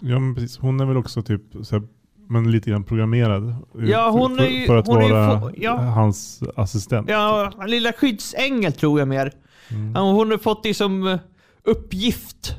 Ja 0.00 0.18
men 0.18 0.34
precis, 0.34 0.58
hon 0.58 0.80
är 0.80 0.84
väl 0.84 0.96
också 0.96 1.22
typ 1.22 1.42
så 1.62 1.74
här, 1.78 1.88
men 2.28 2.50
lite 2.50 2.70
grann 2.70 2.84
programmerad. 2.84 3.54
Ja, 3.78 4.10
hon 4.10 4.36
för, 4.36 4.44
är 4.44 4.48
ju- 4.48 4.66
för 4.66 4.76
att 4.76 4.88
vara 4.88 5.40
få- 5.40 5.50
ja. 5.56 5.76
hans 5.76 6.40
assistent. 6.56 7.08
ja, 7.08 7.52
lilla 7.66 7.92
skyddsängel 7.92 8.72
tror 8.72 8.98
jag 8.98 9.08
mer. 9.08 9.32
Mm. 9.70 9.94
Hon 9.94 10.30
har 10.30 10.38
fått 10.38 10.62
det 10.62 10.74
som 10.74 11.06
eh, 11.06 11.18
uppgift. 11.64 12.54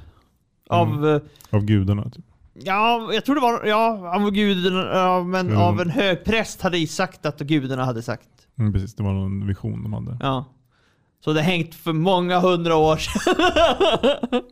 Av, 0.70 0.88
Mm. 0.88 1.04
eh, 1.16 1.22
Av 1.50 1.62
gudarna. 1.66 2.10
Typ. 2.10 2.26
Ja, 2.54 3.10
jag 3.14 3.26
tror 3.26 3.36
det 3.36 3.42
var, 3.42 3.66
ja, 3.66 4.16
av 4.16 4.32
gudarna, 4.32 4.90
ja, 4.94 5.24
men 5.24 5.48
Mm. 5.48 5.62
av 5.62 5.82
en 5.82 5.90
hög 5.90 6.24
präst 6.24 6.62
hade 6.62 6.88
sagt 6.88 7.26
att 7.26 7.40
gudarna 7.40 7.86
hade 7.86 8.02
sagt. 8.02 8.28
Mm, 8.60 8.74
precis, 8.74 8.96
det 8.96 9.04
var 9.04 9.14
någon 9.14 9.48
vision 9.48 9.84
de 9.84 9.94
hade. 9.94 10.18
Ja. 10.20 10.46
Så 11.24 11.34
det 11.34 11.42
hängt 11.42 11.76
för 11.76 11.94
många 11.94 12.40
hundra 12.40 12.76
år 12.76 12.98
sedan. 12.98 14.42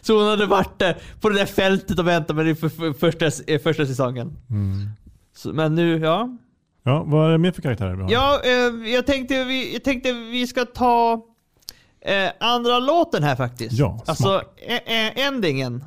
Så 0.00 0.18
hon 0.18 0.28
hade 0.28 0.46
varit 0.46 0.78
där 0.78 0.96
på 1.20 1.28
det 1.28 1.34
där 1.38 1.46
fältet 1.46 1.98
och 1.98 2.06
väntat 2.08 2.36
med 2.36 2.46
det 2.46 2.54
för, 2.56 2.68
för 2.68 2.92
första, 2.92 3.52
eh, 3.52 3.60
första 3.60 3.86
säsongen. 3.86 4.36
Mm. 4.50 4.88
Så, 5.36 5.52
men 5.52 5.74
nu, 5.74 5.98
ja. 5.98 6.36
Ja, 6.82 7.02
vad 7.06 7.26
är 7.28 7.32
det 7.32 7.38
mer 7.38 7.52
för 7.52 7.62
karaktärer 7.62 7.94
vi 7.94 8.02
har? 8.02 8.10
Ja, 8.10 8.40
eh, 8.44 8.90
jag, 8.92 9.06
tänkte 9.06 9.44
vi, 9.44 9.72
jag 9.72 9.84
tänkte 9.84 10.12
vi 10.12 10.46
ska 10.46 10.64
ta 10.64 11.24
eh, 12.00 12.30
andra 12.40 12.78
låten 12.78 13.22
här 13.22 13.36
faktiskt. 13.36 13.72
Ja, 13.72 14.02
alltså 14.06 14.22
smart. 14.22 14.54
e- 14.66 14.80
e- 14.86 15.20
endingen 15.22 15.76
eh, 15.76 15.86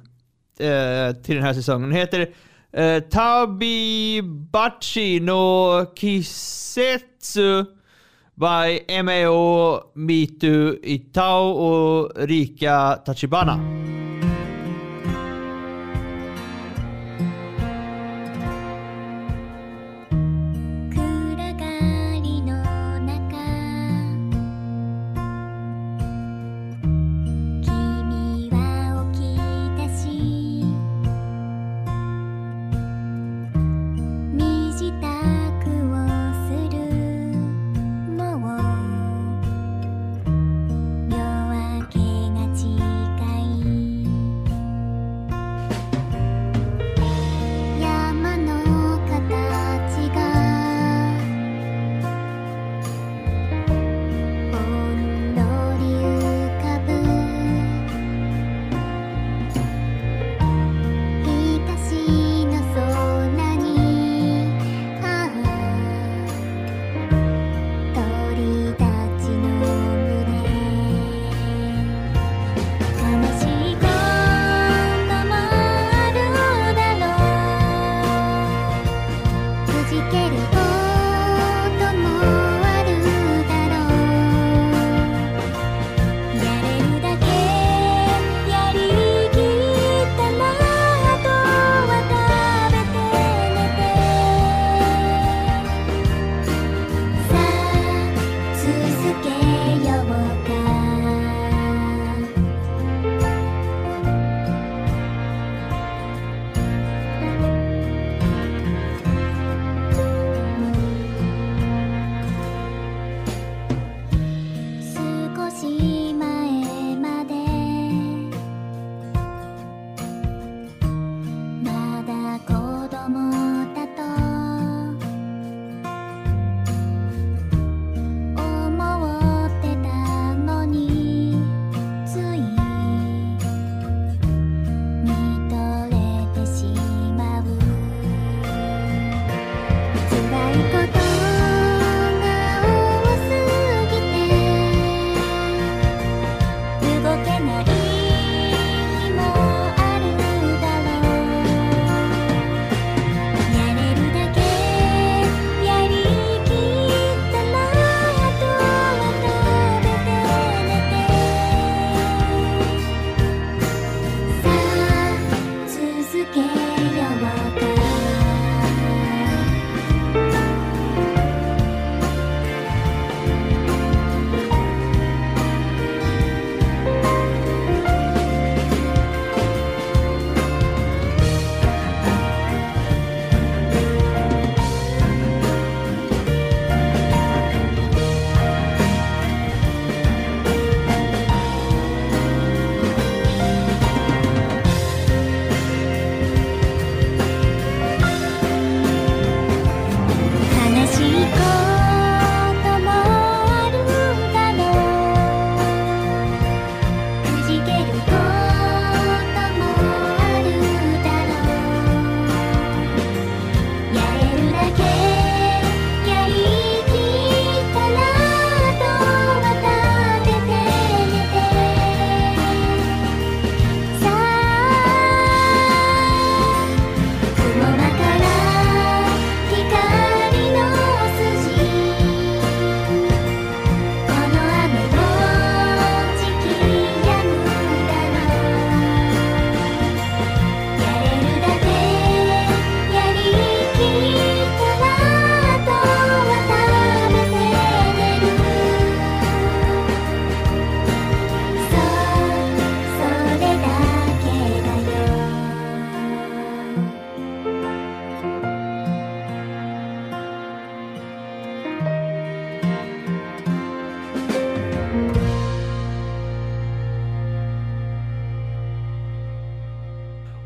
Eh, 0.59 1.11
till 1.13 1.35
den 1.35 1.43
här 1.43 1.53
säsongen. 1.53 1.89
Den 1.89 1.97
heter 1.97 2.29
eh, 2.73 2.99
Tabi 2.99 4.21
Bachi 4.23 5.19
no 5.19 5.85
Kisetsu 5.95 7.65
by 8.35 9.01
Mao 9.03 9.81
Mitu 9.95 10.79
Itao 10.83 11.49
och 11.49 12.11
Rika 12.15 12.95
Tachibana. 13.05 13.59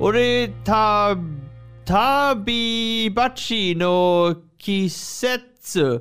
Och 0.03 0.13
det 0.13 0.21
är 0.21 0.63
ta, 0.65 1.17
Tabibachi 1.85 3.75
no 3.75 4.35
Kisetsu 4.57 5.99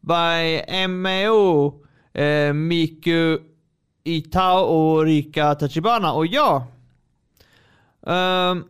by 0.00 0.62
MAO 0.88 1.74
eh, 2.12 2.52
Miku 2.52 3.38
Itao 4.04 4.58
och 4.58 5.04
Rika 5.04 5.54
Tachibana 5.54 6.12
och 6.12 6.26
jag. 6.26 6.62
Ehm, 8.06 8.64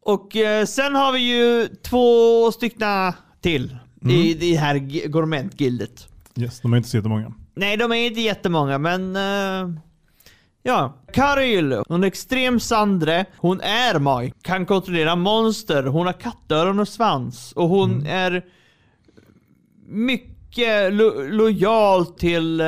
och 0.00 0.36
eh, 0.36 0.66
sen 0.66 0.94
har 0.94 1.12
vi 1.12 1.20
ju 1.20 1.68
två 1.68 2.52
styckna 2.52 3.14
till 3.40 3.76
i 4.08 4.34
det 4.34 4.56
här 4.56 4.78
gourmetgildet. 5.08 6.08
Yes, 6.36 6.60
de 6.60 6.72
är 6.72 6.76
inte 6.76 6.88
så 6.88 6.96
jättemånga. 6.96 7.34
Nej, 7.54 7.76
de 7.76 7.92
är 7.92 8.06
inte 8.06 8.20
jättemånga, 8.20 8.78
men... 8.78 9.16
eh, 9.16 9.82
ja. 10.62 10.96
Karyl, 11.12 11.82
hon 11.88 12.02
är 12.02 12.06
extrem 12.06 12.60
sandre. 12.60 13.24
Hon 13.36 13.60
är 13.60 13.98
maj. 13.98 14.34
Kan 14.42 14.66
kontrollera 14.66 15.16
monster. 15.16 15.82
Hon 15.84 16.06
har 16.06 16.12
kattöron 16.12 16.80
och 16.80 16.88
svans. 16.88 17.52
Och 17.52 17.68
hon 17.68 18.06
är 18.06 18.42
mycket 19.88 20.92
lo 20.94 21.22
lojal 21.30 22.06
till... 22.06 22.60
eh, 22.60 22.66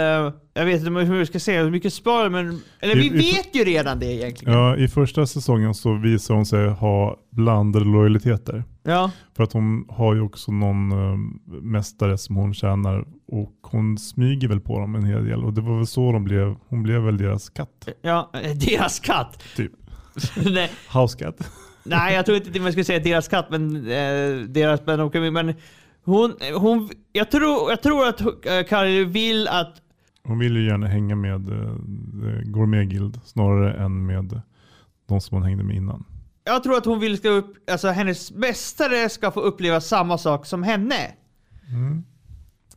jag 0.57 0.65
vet 0.65 0.87
inte 0.87 1.01
hur 1.01 1.19
jag 1.19 1.27
ska 1.27 1.41
säga, 1.41 1.65
mycket 1.65 1.93
spoiler 1.93 2.29
men... 2.31 2.61
Eller 2.81 2.95
vi 2.95 3.03
I- 3.03 3.07
i- 3.07 3.33
vet 3.33 3.57
ju 3.57 3.65
redan 3.65 3.99
det 3.99 4.07
egentligen. 4.15 4.55
Ja, 4.55 4.77
I 4.77 4.89
första 4.89 5.27
säsongen 5.27 5.75
så 5.75 5.95
visar 5.95 6.35
hon 6.35 6.47
sig 6.47 6.69
ha 6.69 7.17
blandade 7.31 7.85
lojaliteter. 7.85 8.65
Ja. 8.87 9.11
För 9.37 9.45
att 9.45 9.53
hon 9.53 9.87
har 9.89 10.15
ju 10.15 10.21
också 10.21 10.53
någon 10.53 10.93
eh, 10.93 11.19
mästare 11.63 12.19
som 12.19 12.37
hon 12.37 12.55
tjänar 12.55 13.05
och 13.27 13.57
hon 13.63 13.99
smyger 13.99 14.49
väl 14.49 14.61
på 14.61 14.81
dem 14.81 14.95
en 14.95 15.05
hel 15.05 15.25
del. 15.25 15.45
Och 15.45 15.53
det 15.53 15.61
var 15.61 15.77
väl 15.77 15.87
så 15.87 16.13
de 16.13 16.25
blev, 16.25 16.57
hon 16.69 16.83
blev 16.83 17.03
väl 17.03 17.17
deras 17.17 17.51
katt. 17.51 17.89
Ja, 18.03 18.31
eh, 18.35 18.57
deras 18.57 19.01
katt. 19.01 19.45
Typ. 19.57 19.73
Nej, 20.45 20.71
House 20.93 21.19
cat. 21.19 21.51
Nej, 21.85 22.15
jag 22.15 22.27
tror 22.27 22.37
inte 22.37 22.61
man 22.61 22.73
skulle 22.73 22.85
säga 22.85 22.99
deras 22.99 23.29
katt, 23.29 23.47
men 23.51 23.77
eh, 23.77 24.49
deras... 24.49 24.81
Men, 24.87 25.33
men 25.33 25.55
hon, 26.05 26.35
hon, 26.57 26.91
jag, 27.13 27.31
tror, 27.31 27.71
jag 27.71 27.83
tror 27.83 28.09
att 28.09 28.21
uh, 28.21 28.33
Kari 28.69 29.05
vill 29.05 29.49
att... 29.49 29.83
Hon 30.25 30.39
vill 30.39 30.57
ju 30.57 30.67
gärna 30.67 30.87
hänga 30.87 31.17
med 31.17 31.49
uh, 31.49 31.75
Gourmet 32.45 32.89
Guild 32.89 33.21
snarare 33.25 33.85
än 33.85 34.07
med 34.07 34.41
de 35.09 35.21
som 35.21 35.37
hon 35.37 35.43
hängde 35.43 35.65
med 35.65 35.77
innan. 35.77 36.05
Jag 36.45 36.63
tror 36.63 36.77
att 36.77 36.85
hon 36.85 37.01
vill 37.01 37.17
ska 37.19 37.29
upp, 37.29 37.71
alltså 37.71 37.89
hennes 37.89 38.33
mästare 38.33 39.09
ska 39.09 39.31
få 39.31 39.41
uppleva 39.41 39.81
samma 39.81 40.19
sak 40.19 40.47
som 40.47 40.63
henne. 40.63 41.15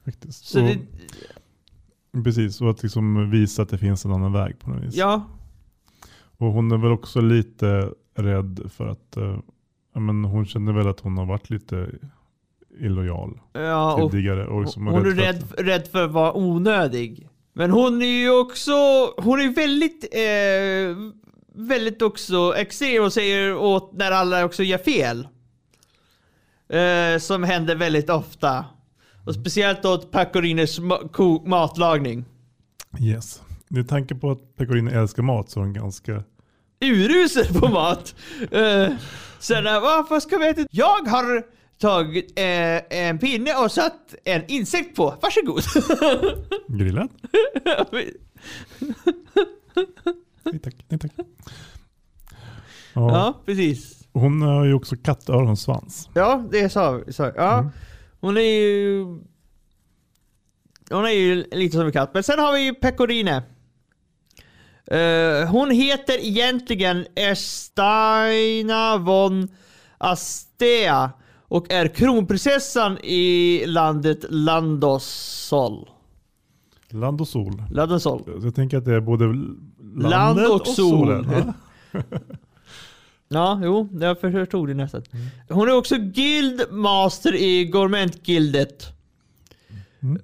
Faktiskt. 0.05 0.45
Så 0.45 0.59
och, 0.61 0.65
det, 0.67 0.77
Precis, 2.23 2.61
och 2.61 2.69
att 2.69 2.83
liksom 2.83 3.31
visa 3.31 3.61
att 3.61 3.69
det 3.69 3.77
finns 3.77 4.05
en 4.05 4.11
annan 4.11 4.33
väg 4.33 4.59
på 4.59 4.69
något 4.69 4.83
vis. 4.83 4.95
ja, 4.95 5.25
Och 6.37 6.47
hon 6.47 6.71
är 6.71 6.77
väl 6.77 6.91
också 6.91 7.21
lite 7.21 7.89
rädd 8.15 8.59
för 8.75 8.87
att 8.87 9.17
ja, 9.93 9.99
men 9.99 10.25
hon 10.25 10.45
känner 10.45 10.73
väl 10.73 10.87
att 10.87 10.99
hon 10.99 11.17
har 11.17 11.25
varit 11.25 11.49
lite 11.49 11.89
illojal 12.79 13.39
ja 13.53 14.03
och 14.03 14.11
tidigare. 14.11 14.47
Och 14.47 14.61
liksom 14.61 14.87
hon 14.87 14.95
är 14.95 15.11
för 15.11 15.11
rädd, 15.11 15.43
att- 15.43 15.59
rädd 15.59 15.87
för 15.87 16.05
att 16.05 16.11
vara 16.11 16.37
onödig. 16.37 17.29
Men 17.53 17.71
hon 17.71 18.01
är 18.01 18.05
ju 18.21 18.39
också, 18.39 18.71
hon 19.17 19.39
är 19.39 19.55
väldigt, 19.55 20.03
eh, 20.13 21.26
väldigt 21.57 22.01
också 22.01 22.53
och 23.01 23.13
säger 23.13 23.55
åt 23.55 23.93
när 23.93 24.11
alla 24.11 24.45
också 24.45 24.63
gör 24.63 24.77
fel. 24.77 25.27
Eh, 26.69 27.19
som 27.19 27.43
händer 27.43 27.75
väldigt 27.75 28.09
ofta. 28.09 28.65
Och 29.25 29.35
speciellt 29.35 29.85
åt 29.85 30.11
Pecorines 30.11 30.79
ma- 30.79 31.47
matlagning. 31.47 32.25
Yes. 32.99 33.41
Med 33.67 33.89
tanke 33.89 34.15
på 34.15 34.31
att 34.31 34.55
Pecorino 34.55 34.91
älskar 34.91 35.23
mat 35.23 35.49
så 35.49 35.59
är 35.59 35.63
hon 35.63 35.73
ganska... 35.73 36.23
urusel 36.79 37.53
på 37.59 37.67
mat. 37.67 38.15
Uh, 38.41 38.89
sen, 39.39 39.67
uh, 39.67 39.81
varför 39.81 40.19
ska 40.19 40.37
vi 40.37 40.47
äta? 40.47 40.65
Jag 40.71 41.07
har 41.07 41.43
tagit 41.79 42.39
eh, 42.39 42.99
en 42.99 43.19
pinne 43.19 43.53
och 43.53 43.71
satt 43.71 44.15
en 44.23 44.41
insekt 44.47 44.95
på. 44.95 45.15
Varsågod. 45.21 45.63
Grillad? 46.67 47.09
Nej 50.51 50.59
tack. 50.59 50.75
Nej, 50.89 50.99
tack. 50.99 51.11
Ja. 52.93 53.09
ja, 53.11 53.41
precis. 53.45 54.07
Hon 54.13 54.41
har 54.41 54.65
ju 54.65 54.73
också 54.73 54.95
kattöronssvans. 54.95 56.09
Ja, 56.13 56.47
det 56.51 56.69
sa 56.69 56.91
vi. 56.91 57.13
Ja. 57.17 57.71
Hon 58.19 58.37
är 58.37 58.41
ju... 58.41 59.05
Hon 60.89 61.05
är 61.05 61.09
ju 61.09 61.45
lite 61.51 61.77
som 61.77 61.85
en 61.85 61.91
katt. 61.91 62.13
Men 62.13 62.23
sen 62.23 62.39
har 62.39 62.53
vi 62.53 62.59
ju 62.65 62.73
Pecorine. 62.73 63.43
Eh, 64.91 65.49
hon 65.49 65.71
heter 65.71 66.25
egentligen 66.25 67.05
Estaina 67.15 68.97
von 68.97 69.47
Astea 69.97 71.11
och 71.47 71.71
är 71.71 71.87
kronprinsessan 71.87 72.97
i 72.97 73.63
landet 73.67 74.25
Landosol. 74.29 75.89
Landosol. 76.89 78.23
Så 78.25 78.47
jag 78.47 78.55
tänker 78.55 78.77
att 78.77 78.85
det 78.85 78.95
är 78.95 79.01
både 79.01 79.25
Land 79.97 80.45
och 80.45 80.67
sol. 80.67 80.75
solen. 80.75 81.53
Ja. 83.29 83.61
Jo, 83.63 83.89
jag 84.01 84.19
förstod 84.19 84.67
det 84.67 84.73
nästan. 84.73 85.03
Hon 85.49 85.67
är 85.67 85.73
också 85.75 85.95
guildmaster 85.97 87.35
i 87.35 87.65
Gourmetgildet. 87.65 88.85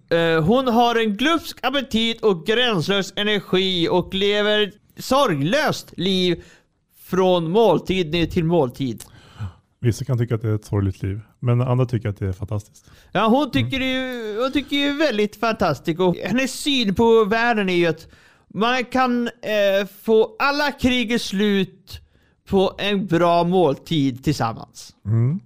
Eh, 0.09 0.43
hon 0.43 0.67
har 0.67 0.95
en 0.95 1.17
glupsk 1.17 1.59
aptit 1.61 2.21
och 2.21 2.45
gränslös 2.45 3.13
energi 3.15 3.87
och 3.91 4.13
lever 4.13 4.71
sorglöst 4.97 5.93
liv 5.97 6.43
från 7.03 7.51
måltid 7.51 8.11
ner 8.11 8.25
till 8.25 8.43
måltid. 8.45 9.03
Vissa 9.79 10.05
kan 10.05 10.17
tycka 10.17 10.35
att 10.35 10.41
det 10.41 10.49
är 10.49 10.55
ett 10.55 10.65
sorgligt 10.65 11.03
liv. 11.03 11.21
Men 11.39 11.61
andra 11.61 11.85
tycker 11.85 12.09
att 12.09 12.19
det 12.19 12.27
är 12.27 12.33
fantastiskt. 12.33 12.91
Ja, 13.11 13.27
hon 13.27 13.51
tycker 13.51 13.79
ju 13.79 14.37
hon 14.41 14.51
tycker 14.51 14.75
ju 14.75 14.97
väldigt 14.97 15.35
fantastiskt 15.35 15.99
och 15.99 16.15
hennes 16.15 16.51
syn 16.53 16.95
på 16.95 17.25
världen 17.25 17.69
är 17.69 17.75
ju 17.75 17.85
att 17.85 18.07
man 18.53 18.85
kan 18.85 19.27
eh, 19.27 19.87
få 20.01 20.35
alla 20.39 20.71
krigets 20.71 21.25
slut 21.25 22.01
på 22.49 22.75
en 22.77 23.05
bra 23.05 23.43
måltid 23.43 24.23
tillsammans. 24.23 24.95
Mm. 25.05 25.39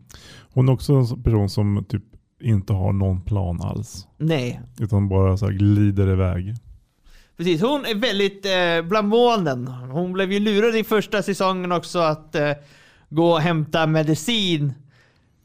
Hon 0.54 0.70
är 0.70 0.74
också 0.74 0.94
en 0.94 1.24
person 1.24 1.50
som 1.50 1.86
typ 1.90 2.04
inte 2.42 2.74
har 2.74 2.94
någon 2.94 3.22
plan 3.22 3.62
alls. 3.62 4.08
Nej, 4.18 4.62
Utan 4.80 5.10
bara 5.10 5.38
så 5.38 5.46
här 5.46 5.54
glider 5.54 6.12
iväg. 6.12 6.56
Precis, 7.38 7.62
hon 7.62 7.86
är 7.86 7.96
väldigt 7.96 8.46
eh, 8.46 8.90
bland 8.90 9.08
molnen. 9.08 9.68
Hon 9.68 10.14
blev 10.14 10.32
ju 10.32 10.40
lurad 10.40 10.76
i 10.76 10.84
första 10.84 11.24
säsongen 11.24 11.72
också 11.72 12.00
att 12.00 12.36
eh, 12.36 12.52
gå 13.10 13.32
och 13.32 13.42
hämta 13.42 13.88
medicin 13.88 14.74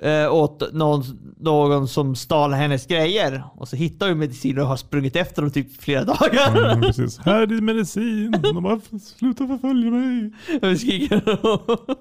eh, 0.02 0.34
åt 0.34 0.72
någon, 0.72 1.02
någon 1.40 1.88
som 1.88 2.14
stal 2.16 2.52
hennes 2.52 2.86
grejer. 2.86 3.44
Och 3.54 3.68
så 3.68 3.76
hittar 3.76 4.08
hon 4.08 4.18
medicin 4.18 4.58
och 4.58 4.66
har 4.66 4.76
sprungit 4.76 5.16
efter 5.16 5.42
dem 5.42 5.50
typ 5.50 5.82
flera 5.82 6.04
dagar. 6.14 6.56
Mm, 6.72 6.80
precis. 6.80 7.18
Här 7.18 7.42
är 7.42 7.46
din 7.46 7.64
medicin. 7.64 8.30
De 8.42 8.62
bara, 8.62 8.80
sluta 9.18 9.46
förfölja 9.46 9.90
mig. 9.90 10.32
Och 10.72 10.78
skriker 10.80 11.38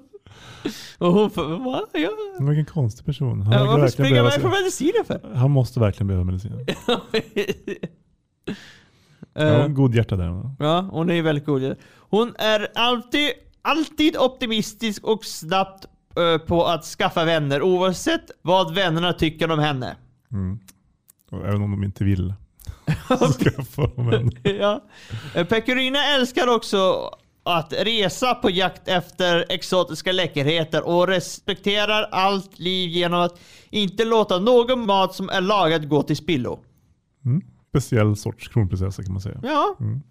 Och 0.98 1.14
hon 1.14 1.30
va? 1.64 1.82
Ja. 1.94 2.10
Vilken 2.40 2.66
konstig 2.66 3.06
person. 3.06 3.42
Han, 3.42 3.54
Ja, 3.54 3.66
varför 3.66 3.88
springer 3.88 4.24
man 4.24 4.32
ifrån 4.32 4.52
sig- 4.52 4.62
medicinen 4.62 5.06
för? 5.06 5.36
han 5.36 5.52
måste 5.52 5.80
verkligen 5.80 6.08
behöva 6.08 6.24
medicin. 6.26 6.66
Ja, 6.88 7.02
Eh, 9.36 9.62
en 9.66 9.74
god 9.74 9.96
hjärta 9.96 10.16
där. 10.16 10.50
Ja, 10.60 10.90
hon 10.92 11.10
är 11.10 11.22
väldigt 11.22 11.46
god. 11.46 11.76
Hon 11.98 12.36
är 12.38 12.68
alltid, 12.76 13.30
alltid 13.62 14.18
optimistisk 14.18 15.04
och 15.04 15.26
snabbt 15.26 15.86
på 16.48 16.66
att 16.66 16.86
skaffa 16.86 17.26
vänner 17.26 17.62
oavsett 17.62 18.32
vad 18.42 18.74
vännerna 18.76 19.14
tycker 19.14 19.52
om 19.52 19.60
henne. 19.60 19.96
Mm. 20.32 20.60
Även 21.32 21.62
om 21.62 21.72
de 21.72 21.84
inte 21.84 22.04
vill. 22.04 22.34
Skaffa 23.40 23.88
dem 23.88 24.14
en. 24.14 24.32
ja. 24.60 24.84
Eh, 25.36 25.46
Pecorina 25.48 26.06
älskar 26.16 26.48
också 26.48 27.10
att 27.44 27.74
resa 27.74 28.36
på 28.36 28.50
jakt 28.50 28.88
efter 28.88 29.46
exotiska 29.50 30.12
läckerheter 30.12 30.88
och 30.88 31.08
respekterar 31.08 32.04
allt 32.12 32.60
liv 32.60 32.90
genom 32.90 33.20
att 33.20 33.40
inte 33.70 34.06
låta 34.06 34.40
någon 34.40 34.86
mat 34.86 35.16
som 35.16 35.30
är 35.30 35.42
lagad 35.42 35.90
gå 35.90 36.04
till 36.04 36.18
spillo. 36.18 36.60
Mm. 37.26 37.42
Speciell 37.70 38.16
sorts 38.16 38.48
kronprinsessa 38.48 39.04
kan 39.04 39.14
man 39.14 39.22
säga. 39.22 39.40
Ja. 39.44 39.76
Mm. 39.80 40.02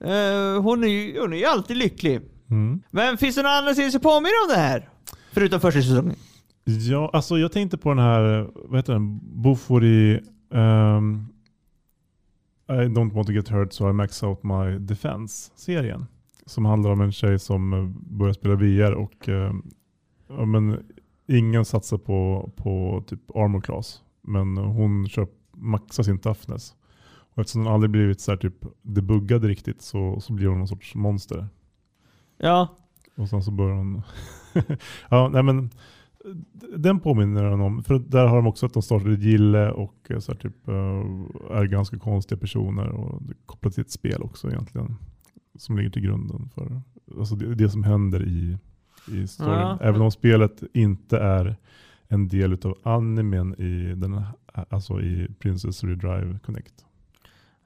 Eh, 0.00 0.62
hon, 0.62 0.84
är 0.84 0.88
ju, 0.88 1.20
hon 1.20 1.32
är 1.32 1.36
ju 1.36 1.44
alltid 1.44 1.76
lycklig. 1.76 2.20
Mm. 2.50 2.82
Men 2.90 3.18
finns 3.18 3.36
det 3.36 3.50
andra 3.50 3.74
serier 3.74 3.90
som 3.90 4.00
påminner 4.00 4.44
om 4.44 4.48
det 4.48 4.60
här? 4.60 4.88
Förutom 5.36 5.60
första 5.60 5.82
säsongen. 5.82 6.16
Ja, 6.64 7.10
alltså 7.12 7.38
jag 7.38 7.52
tänkte 7.52 7.78
på 7.78 7.88
den 7.88 7.98
här, 7.98 8.50
vad 8.54 8.78
heter 8.78 8.92
den? 8.92 9.20
Bofori... 9.22 10.20
ehm, 10.50 11.26
I 12.68 12.72
don't 12.72 13.12
want 13.12 13.26
to 13.26 13.32
get 13.32 13.48
hurt 13.48 13.72
so 13.72 13.90
I 13.90 13.92
max 13.92 14.22
out 14.22 14.42
my 14.42 14.78
defense-serien. 14.78 16.06
Som 16.46 16.64
handlar 16.64 16.90
om 16.90 17.00
en 17.00 17.12
tjej 17.12 17.38
som 17.38 17.72
eh, 17.72 17.84
börjar 18.16 18.32
spela 18.32 18.54
VR 18.54 18.92
och 18.92 19.28
ja, 20.28 20.44
men, 20.44 20.86
ingen 21.28 21.64
satsar 21.64 21.98
på, 21.98 22.50
på 22.56 23.04
typ 23.06 23.36
armor 23.36 23.60
class. 23.60 24.02
Men 24.22 24.56
hon 24.56 25.08
köp, 25.08 25.30
maxar 25.52 26.02
sin 26.02 26.18
toughness. 26.18 26.74
Och 27.34 27.40
eftersom 27.40 27.64
hon 27.64 27.74
aldrig 27.74 27.90
blivit 27.90 28.20
så 28.20 28.32
här 28.32 28.38
typ 28.38 28.64
debuggad 28.82 29.44
riktigt 29.44 29.82
så, 29.82 30.20
så 30.20 30.32
blir 30.32 30.46
hon 30.46 30.58
någon 30.58 30.68
sorts 30.68 30.94
monster. 30.94 31.48
Ja. 32.38 32.68
Och 33.16 33.28
sen 33.28 33.42
så 33.42 33.50
börjar 33.50 33.74
hon... 33.74 34.02
ja, 35.10 35.28
nej 35.28 35.42
men 35.42 35.70
den 36.76 37.00
påminner 37.00 37.44
den 37.44 37.60
om. 37.60 37.82
För 37.82 37.98
där 37.98 38.26
har 38.26 38.36
de 38.36 38.46
också 38.46 38.66
att 38.66 38.72
de 38.72 38.82
startade 38.82 39.14
gille 39.14 39.70
och 39.70 39.94
eh, 40.08 40.18
så 40.18 40.32
här, 40.32 40.38
typ, 40.38 40.68
eh, 40.68 41.56
är 41.58 41.64
ganska 41.64 41.98
konstiga 41.98 42.38
personer 42.38 42.88
och 42.88 43.22
kopplat 43.46 43.74
till 43.74 43.80
ett 43.80 43.90
spel 43.90 44.22
också 44.22 44.48
egentligen. 44.48 44.96
Som 45.58 45.76
ligger 45.76 45.90
till 45.90 46.02
grunden 46.02 46.48
för 46.54 46.82
alltså 47.18 47.34
det, 47.34 47.54
det 47.54 47.68
som 47.68 47.84
händer 47.84 48.28
i, 48.28 48.58
i 49.12 49.26
storyn. 49.26 49.52
Ja. 49.52 49.78
Även 49.80 50.00
om 50.00 50.10
spelet 50.10 50.62
inte 50.72 51.18
är 51.18 51.56
en 52.08 52.28
del 52.28 52.52
av 52.52 52.78
animen 52.82 53.60
i, 53.60 53.94
den, 53.94 54.22
alltså 54.52 55.00
i 55.00 55.28
Princess 55.38 55.84
Redrive 55.84 56.38
Connect. 56.38 56.84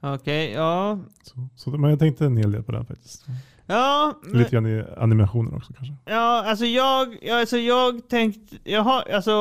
Okej, 0.01 0.51
ja. 0.51 0.99
Så, 1.23 1.47
så, 1.55 1.69
men 1.69 1.89
jag 1.89 1.99
tänkte 1.99 2.25
en 2.25 2.37
hel 2.37 2.51
del 2.51 2.63
på 2.63 2.71
den 2.71 2.85
faktiskt. 2.85 3.25
Ja, 3.65 4.13
Lite 4.33 4.51
grann 4.51 4.65
i 4.67 4.83
animationen 4.97 5.53
också 5.53 5.73
kanske. 5.73 5.95
Ja, 6.05 6.43
alltså 6.45 6.65
jag, 6.65 7.17
ja, 7.21 7.39
alltså 7.39 7.57
jag 7.57 8.09
tänkt, 8.09 8.53
jag 8.63 8.81
har, 8.81 9.03
alltså, 9.13 9.33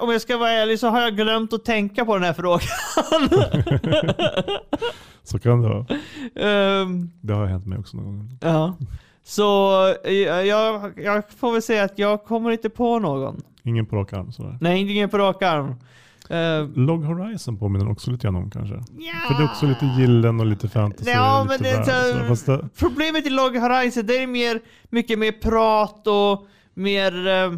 om 0.00 0.10
jag 0.12 0.20
ska 0.20 0.36
vara 0.38 0.50
ärlig 0.50 0.78
så 0.80 0.88
har 0.88 1.00
jag 1.00 1.16
glömt 1.16 1.52
att 1.52 1.64
tänka 1.64 2.04
på 2.04 2.14
den 2.14 2.24
här 2.24 2.32
frågan. 2.32 2.60
Så 5.22 5.38
kan 5.38 5.62
det 5.62 5.68
vara. 5.68 5.86
Ehm, 6.36 7.10
Det 7.20 7.32
har 7.34 7.46
hänt 7.46 7.66
mig 7.66 7.78
också 7.78 7.96
någon 7.96 8.04
gång. 8.18 8.38
ja. 8.40 8.76
Så 9.24 9.44
jag, 10.46 10.92
jag 10.96 11.30
får 11.30 11.52
väl 11.52 11.62
säga 11.62 11.84
att 11.84 11.98
jag 11.98 12.24
kommer 12.24 12.50
inte 12.50 12.70
på 12.70 12.98
någon. 12.98 13.42
Ingen 13.62 13.86
på 13.86 13.96
rak 13.96 14.12
arm 14.12 14.32
sådär. 14.32 14.58
Nej, 14.60 14.92
ingen 14.92 15.08
på 15.08 15.18
rak 15.18 15.42
arm. 15.42 15.74
Ehm, 16.30 16.72
Log 16.74 17.04
Horizon 17.04 17.58
påminner 17.58 17.90
också 17.90 18.10
lite 18.10 18.22
grann 18.26 18.36
om 18.36 18.50
kanske. 18.50 18.74
ja. 18.74 19.14
För 19.28 19.34
det 19.34 19.40
är 19.40 19.44
också 19.50 19.66
lite 19.66 19.86
gillen 19.86 20.40
och 20.40 20.46
lite 20.46 20.68
fantasy. 20.68 21.10
Ja, 21.10 21.42
lite 21.42 21.54
men 21.54 21.62
det 21.62 21.90
är 21.92 22.34
så- 22.34 22.52
det, 22.52 22.68
Problemet 22.78 23.26
i 23.26 23.30
Log 23.30 23.56
Horizon, 23.56 24.06
det 24.06 24.16
är 24.22 24.26
mer, 24.26 24.60
mycket 24.90 25.18
mer 25.18 25.32
prat 25.32 26.06
och 26.06 26.46
mer, 26.74 27.26
eh, 27.26 27.52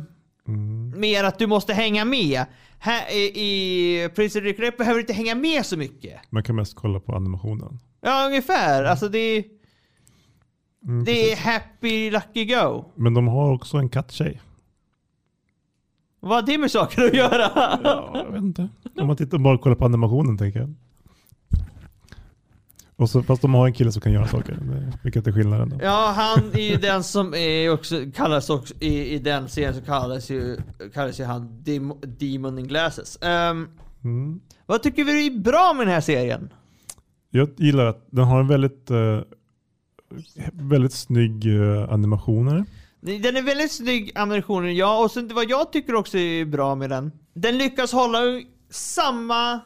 mm, 0.48 1.00
mer 1.00 1.24
att 1.24 1.38
du 1.38 1.46
måste 1.46 1.74
hänga 1.74 2.04
med. 2.04 2.44
Här 2.80 3.12
i, 3.12 4.08
Prince 4.14 4.38
of 4.38 4.44
Recreate 4.44 4.76
behöver 4.76 4.94
du 4.94 5.00
inte 5.00 5.12
hänga 5.12 5.34
med 5.34 5.66
så 5.66 5.76
mycket. 5.76 6.20
man 6.30 6.42
kan 6.42 6.56
mest 6.56 6.74
kolla 6.76 7.00
på 7.00 7.16
animationen. 7.16 7.78
Ja, 8.00 8.26
ungefär. 8.26 8.84
Alltså 8.84 9.08
det, 9.08 9.44
Mm, 10.84 11.04
det 11.04 11.32
är 11.32 11.36
happy 11.36 12.10
lucky 12.10 12.44
go. 12.44 12.84
Men 12.94 13.14
de 13.14 13.28
har 13.28 13.52
också 13.54 13.76
en 13.76 13.88
katttjej. 13.88 14.40
Vad 16.28 16.36
har 16.36 16.42
det 16.42 16.58
med 16.58 16.70
saker 16.70 17.04
att 17.04 17.14
göra? 17.14 17.50
Ja, 17.84 18.10
jag 18.14 18.32
vet 18.32 18.42
inte. 18.42 18.68
Om 18.96 19.06
man 19.06 19.16
tittar 19.16 19.38
bara 19.38 19.58
kollar 19.58 19.76
på 19.76 19.84
animationen 19.84 20.38
tänker 20.38 20.60
jag. 20.60 20.74
Och 22.96 23.10
så, 23.10 23.22
fast 23.22 23.42
de 23.42 23.54
har 23.54 23.66
en 23.66 23.72
kille 23.72 23.92
som 23.92 24.02
kan 24.02 24.12
göra 24.12 24.26
saker. 24.26 24.58
Vilket 25.02 25.26
är 25.26 25.32
skillnaden 25.32 25.68
då. 25.68 25.76
Ja, 25.82 26.12
han 26.16 26.38
är 26.52 26.70
ju 26.70 26.76
den 26.76 27.04
som 27.04 27.34
är 27.34 27.72
också, 27.72 28.00
kallas 28.14 28.50
också, 28.50 28.74
i, 28.80 29.14
i 29.14 29.18
den 29.18 29.48
serien 29.48 29.74
så 29.74 29.80
kallas 29.80 30.30
ju, 30.30 30.56
kallas 30.94 31.20
ju 31.20 31.24
han 31.24 31.62
Dem, 31.62 31.94
Demon 32.02 32.58
in 32.58 32.66
Glasses. 32.68 33.18
Ehm, 33.22 33.68
Mm. 34.04 34.40
vad 34.66 34.82
tycker 34.82 35.04
vi 35.04 35.26
är 35.26 35.38
bra 35.40 35.72
med 35.76 35.86
den 35.86 35.94
här 35.94 36.00
serien? 36.00 36.52
Jag 37.30 37.48
gillar 37.56 37.86
att 37.86 38.06
den 38.10 38.24
har 38.24 38.40
en 38.40 38.48
väldigt, 38.48 38.90
eh, 38.90 39.20
väldigt 40.52 40.92
snygg 40.92 41.46
eh, 41.60 41.92
animationer. 41.92 42.64
Den 43.00 43.36
är 43.36 43.42
väldigt 43.42 43.72
snygg 43.72 44.12
animationen, 44.14 44.76
ja, 44.76 44.98
och 45.04 45.10
sen 45.10 45.30
vad 45.34 45.50
jag 45.50 45.72
tycker 45.72 45.94
också 45.94 46.18
är 46.18 46.44
bra 46.44 46.74
med 46.74 46.90
den. 46.90 47.12
Den 47.34 47.58
lyckas 47.58 47.92
hålla 47.92 48.18
samma, 48.70 49.60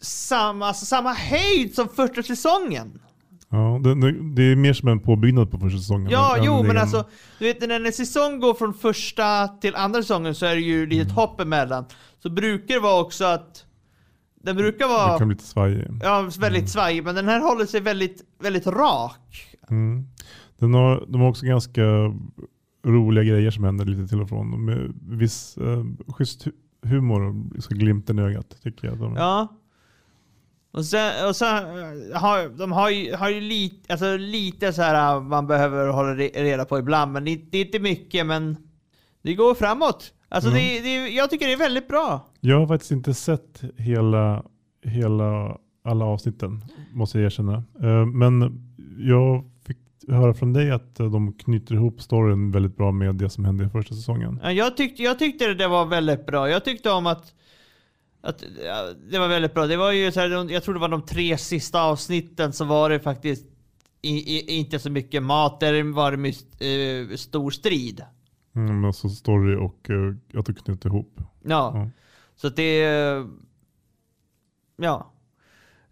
samma, 0.00 0.66
alltså 0.66 0.86
samma 0.86 1.12
höjd 1.12 1.74
som 1.74 1.88
första 1.88 2.22
säsongen. 2.22 3.00
Ja, 3.48 3.80
det, 3.84 3.94
det, 3.94 4.34
det 4.34 4.42
är 4.42 4.56
mer 4.56 4.72
som 4.72 4.88
en 4.88 5.00
påbyggnad 5.00 5.50
på 5.50 5.58
första 5.58 5.78
säsongen. 5.78 6.10
Ja, 6.10 6.36
jo, 6.42 6.52
en 6.54 6.58
men 6.66 6.70
egen- 6.70 6.82
alltså, 6.82 7.04
du 7.38 7.44
vet 7.44 7.68
när 7.68 7.80
en 7.86 7.92
säsong 7.92 8.40
går 8.40 8.54
från 8.54 8.74
första 8.74 9.48
till 9.48 9.74
andra 9.76 10.02
säsongen 10.02 10.34
så 10.34 10.46
är 10.46 10.54
det 10.54 10.60
ju 10.60 10.86
lite 10.86 11.02
Mm. 11.02 11.14
hopp 11.14 11.40
emellan. 11.40 11.84
Så 12.22 12.30
brukar 12.30 12.74
det 12.74 12.80
vara 12.80 13.00
också 13.00 13.24
att 13.24 13.64
den 14.42 14.56
brukar 14.56 14.78
Det 14.88 14.92
vara 14.94 15.18
kan 15.18 15.28
bli 15.28 15.34
lite 15.34 15.48
svajig. 15.48 15.84
ja, 16.02 16.30
väldigt 16.38 16.70
svajig, 16.70 17.04
men 17.04 17.14
den 17.14 17.28
här 17.28 17.40
håller 17.40 17.66
sig 17.66 17.80
väldigt, 17.80 18.22
väldigt 18.42 18.66
rak. 18.66 19.56
Mm. 19.70 20.06
Den 20.62 20.74
har, 20.74 21.04
de 21.08 21.20
har 21.20 21.28
också 21.28 21.46
ganska 21.46 21.82
roliga 22.84 23.24
grejer 23.24 23.50
som 23.50 23.64
händer 23.64 23.84
lite 23.84 24.06
till 24.08 24.20
och 24.20 24.28
från. 24.28 24.64
Med 24.64 24.92
viss 25.08 25.58
eh, 25.58 25.84
schysst 26.08 26.46
hu- 26.46 26.52
humor 26.88 27.22
och 27.56 27.62
så 27.64 27.74
glimten 27.74 28.18
i 28.18 28.22
ögat 28.22 28.56
tycker 28.62 28.88
jag. 28.88 28.98
De, 28.98 29.16
Ja. 29.16 29.48
Och 30.72 30.84
sen, 30.84 31.28
och 31.28 31.36
sen 31.36 31.56
eh, 31.56 32.20
har, 32.20 32.58
de 32.58 32.72
har 32.72 32.90
ju, 32.90 33.14
har 33.14 33.30
ju 33.30 33.40
lite, 33.40 33.92
alltså 33.92 34.16
lite 34.16 34.72
så 34.72 34.82
här 34.82 35.16
uh, 35.16 35.22
man 35.22 35.46
behöver 35.46 35.88
hålla 35.88 36.14
re- 36.14 36.42
reda 36.42 36.64
på 36.64 36.78
ibland, 36.78 37.12
men 37.12 37.24
det, 37.24 37.36
det 37.50 37.58
är 37.58 37.64
inte 37.64 37.78
mycket, 37.78 38.26
men 38.26 38.56
det 39.22 39.34
går 39.34 39.54
framåt. 39.54 40.12
Alltså 40.28 40.50
Mm. 40.50 40.60
det, 40.62 40.80
det, 40.80 41.08
jag 41.08 41.30
tycker 41.30 41.46
det 41.46 41.52
är 41.52 41.56
väldigt 41.58 41.88
bra. 41.88 42.26
Jag 42.40 42.60
har 42.60 42.66
faktiskt 42.66 42.92
inte 42.92 43.14
sett 43.14 43.62
hela, 43.76 44.42
hela 44.84 45.56
alla 45.84 46.04
avsnitten 46.04 46.64
måste 46.92 47.18
jag 47.18 47.24
erkänna. 47.26 47.54
Eh, 47.82 48.06
Men 48.06 48.62
jag 48.98 49.44
höra 50.08 50.34
från 50.34 50.52
dig 50.52 50.70
att 50.70 51.00
eh, 51.00 51.10
de 51.10 51.32
knyter 51.32 51.74
ihop 51.74 52.02
storyn 52.02 52.52
väldigt 52.52 52.76
bra 52.76 52.92
med 52.92 53.14
det 53.14 53.30
som 53.30 53.44
hände 53.44 53.64
i 53.64 53.68
första 53.68 53.94
säsongen. 53.94 54.40
Ja, 54.42 54.52
Jag 54.52 54.76
tyckte, 54.76 55.02
jag 55.02 55.18
tyckte 55.18 55.54
det 55.54 55.68
var 55.68 55.86
väldigt 55.86 56.26
bra. 56.26 56.50
Jag 56.50 56.64
tyckte 56.64 56.90
om 56.90 57.06
att, 57.06 57.34
att 58.20 58.44
det 59.10 59.18
var 59.18 59.28
väldigt 59.28 59.54
bra. 59.54 59.66
Det 59.66 59.76
var 59.76 59.92
ju 59.92 60.12
så 60.12 60.20
här, 60.20 60.50
jag 60.52 60.62
tror 60.62 60.74
det 60.74 60.80
var 60.80 60.88
de 60.88 61.02
tre 61.02 61.38
sista 61.38 61.82
avsnitten 61.82 62.52
så 62.52 62.64
var 62.64 62.90
det 62.90 63.00
faktiskt 63.00 63.46
i, 64.02 64.36
i, 64.36 64.56
inte 64.58 64.78
så 64.78 64.90
mycket 64.90 65.22
mat. 65.22 65.60
Där 65.60 65.92
var 65.92 66.10
det 66.10 66.16
mycket, 66.16 66.62
eh, 66.62 67.16
stor 67.16 67.50
strid. 67.50 68.04
Mm, 68.54 68.80
men 68.80 68.92
så 68.92 69.08
story 69.08 69.56
och 69.56 69.90
eh, 69.90 70.38
att 70.38 70.46
de 70.46 70.54
knyter 70.54 70.88
ihop. 70.88 71.20
Ja. 71.42 71.72
Ja. 71.74 71.90
Så 72.36 72.46
att 72.46 72.56
det... 72.56 72.78
Ja. 74.76 75.12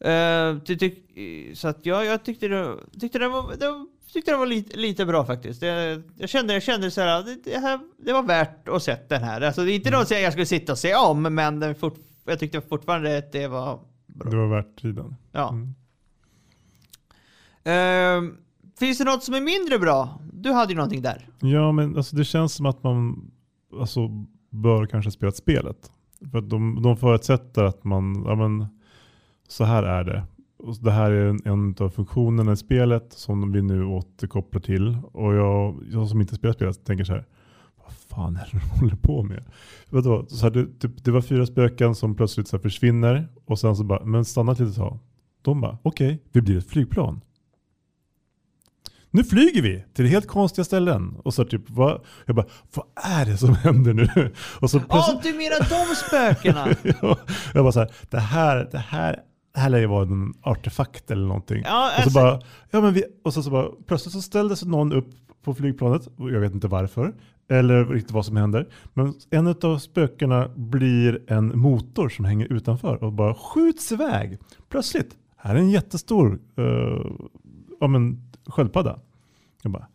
Eh, 0.00 0.54
det 0.66 0.76
tyck, 0.76 1.04
så 1.54 1.68
att 1.68 1.86
ja, 1.86 2.04
jag 2.04 2.24
tyckte 2.24 2.48
det, 2.48 2.76
tyckte 3.00 3.18
det 3.18 3.28
var, 3.28 3.56
det 3.56 3.70
var, 3.70 3.86
tyckte 4.12 4.30
det 4.30 4.36
var 4.36 4.46
lite, 4.46 4.76
lite 4.76 5.06
bra 5.06 5.24
faktiskt. 5.24 5.62
Jag, 5.62 6.02
jag 6.16 6.28
kände, 6.28 6.52
jag 6.52 6.62
kände 6.62 6.90
så 6.90 7.00
här, 7.00 7.22
det, 7.22 7.44
det, 7.44 7.58
här, 7.58 7.80
det 7.98 8.12
var 8.12 8.22
värt 8.22 8.68
att 8.68 8.82
se 8.82 8.96
den 9.08 9.22
här. 9.22 9.40
Alltså, 9.40 9.64
det 9.64 9.72
är 9.72 9.74
inte 9.74 9.90
något 9.90 10.10
jag 10.10 10.32
skulle 10.32 10.46
sitta 10.46 10.72
och 10.72 10.78
se 10.78 10.94
om, 10.94 11.22
men 11.22 11.60
den 11.60 11.74
fort, 11.74 11.98
jag 12.24 12.38
tyckte 12.38 12.60
fortfarande 12.60 13.18
att 13.18 13.32
det 13.32 13.48
var 13.48 13.80
bra. 14.06 14.30
Det 14.30 14.36
var 14.36 14.46
värt 14.46 14.80
tiden. 14.80 15.16
Ja. 15.32 15.48
Mm. 15.48 15.74
Eh, 17.64 18.32
finns 18.78 18.98
det 18.98 19.04
något 19.04 19.24
som 19.24 19.34
är 19.34 19.40
mindre 19.40 19.78
bra? 19.78 20.20
Du 20.32 20.52
hade 20.52 20.72
ju 20.72 20.76
någonting 20.76 21.02
där. 21.02 21.28
Ja, 21.40 21.72
men 21.72 21.96
alltså, 21.96 22.16
det 22.16 22.24
känns 22.24 22.54
som 22.54 22.66
att 22.66 22.82
man 22.82 23.30
alltså, 23.80 24.08
bör 24.50 24.86
kanske 24.86 25.10
spela 25.10 25.32
spelet. 25.32 25.90
För 26.32 26.40
de, 26.40 26.82
de 26.82 26.96
förutsätter 26.96 27.64
att 27.64 27.84
man, 27.84 28.24
ja 28.26 28.34
men 28.34 28.66
så 29.48 29.64
här 29.64 29.82
är 29.82 30.04
det. 30.04 30.24
Och 30.62 30.76
det 30.80 30.90
här 30.90 31.10
är 31.10 31.26
en, 31.26 31.40
en 31.44 31.74
av 31.80 31.90
funktionerna 31.90 32.52
i 32.52 32.56
spelet 32.56 33.12
som 33.12 33.52
vi 33.52 33.62
nu 33.62 33.84
återkopplar 33.84 34.60
till. 34.60 34.98
Och 35.12 35.34
jag, 35.34 35.84
jag 35.92 36.08
som 36.08 36.20
inte 36.20 36.34
spelar 36.34 36.52
spelet 36.52 36.84
tänker 36.84 37.04
så 37.04 37.12
här, 37.12 37.24
vad 37.76 37.92
fan 37.92 38.36
är 38.36 38.48
det 38.52 38.58
de 38.58 38.80
håller 38.80 38.96
på 38.96 39.22
med? 39.22 39.44
Vadå? 39.90 40.26
Så 40.28 40.42
här, 40.42 40.50
det, 40.50 40.66
typ, 40.78 41.04
det 41.04 41.10
var 41.10 41.20
fyra 41.20 41.46
spöken 41.46 41.94
som 41.94 42.14
plötsligt 42.14 42.48
så 42.48 42.58
försvinner 42.58 43.28
och 43.44 43.58
sen 43.58 43.76
så 43.76 43.84
bara, 43.84 44.04
men 44.04 44.24
stanna 44.24 44.52
ett 44.52 44.58
litet 44.58 44.76
tag. 44.76 44.98
De 45.42 45.60
bara, 45.60 45.78
okej, 45.82 46.22
vi 46.32 46.40
blir 46.40 46.58
ett 46.58 46.70
flygplan. 46.70 47.20
Nu 49.12 49.24
flyger 49.24 49.62
vi 49.62 49.84
till 49.94 50.06
helt 50.06 50.26
konstiga 50.26 50.64
ställen. 50.64 51.16
Och 51.24 51.34
så 51.34 51.44
typ, 51.44 51.62
vad, 51.66 52.00
jag 52.26 52.36
bara, 52.36 52.46
vad 52.74 52.86
är 52.94 53.26
det 53.26 53.36
som 53.36 53.54
händer 53.54 53.94
nu? 53.94 54.32
Och 54.60 54.70
så 54.70 54.80
plötsligt, 54.80 55.22
du 55.22 55.32
menar 55.32 55.58
de 55.58 55.94
spökena? 55.94 56.68
Ja, 57.02 57.18
jag 57.54 57.64
bara 57.64 57.72
så 57.72 57.80
här, 57.80 57.90
det 58.10 58.18
här, 58.18 58.68
det 58.72 58.78
här, 58.78 59.20
det 59.60 59.64
här 59.64 59.70
lär 59.70 59.78
ju 59.78 59.86
vara 59.86 60.02
en 60.02 60.34
artefakt 60.42 61.10
eller 61.10 61.26
någonting. 61.26 61.62
Ja, 61.64 61.90
och 61.98 62.04
så 62.04 62.10
bara, 62.10 62.40
ja 62.70 62.80
men 62.80 62.94
vi, 62.94 63.04
och 63.24 63.34
så, 63.34 63.42
så 63.42 63.50
bara, 63.50 63.68
plötsligt 63.86 64.12
så 64.12 64.22
ställde 64.22 64.56
sig 64.56 64.68
någon 64.68 64.92
upp 64.92 65.10
på 65.42 65.54
flygplanet, 65.54 66.08
och 66.16 66.30
jag 66.30 66.40
vet 66.40 66.54
inte 66.54 66.68
varför, 66.68 67.14
eller 67.48 67.84
riktigt 67.84 68.12
vad 68.12 68.26
som 68.26 68.36
händer. 68.36 68.68
Men 68.94 69.14
en 69.30 69.46
av 69.62 69.78
spökena 69.78 70.48
blir 70.56 71.32
en 71.32 71.58
motor 71.58 72.08
som 72.08 72.24
hänger 72.24 72.52
utanför 72.52 73.04
och 73.04 73.12
bara 73.12 73.34
skjuts 73.34 73.92
iväg. 73.92 74.38
Plötsligt, 74.68 75.16
här 75.36 75.54
är 75.54 75.58
en 75.58 75.70
jättestor 75.70 76.40
uh, 76.58 77.12
ja, 77.80 77.86
men, 77.86 78.32
sköldpadda. 78.46 78.98
Jag 79.62 79.72
bara, 79.72 79.86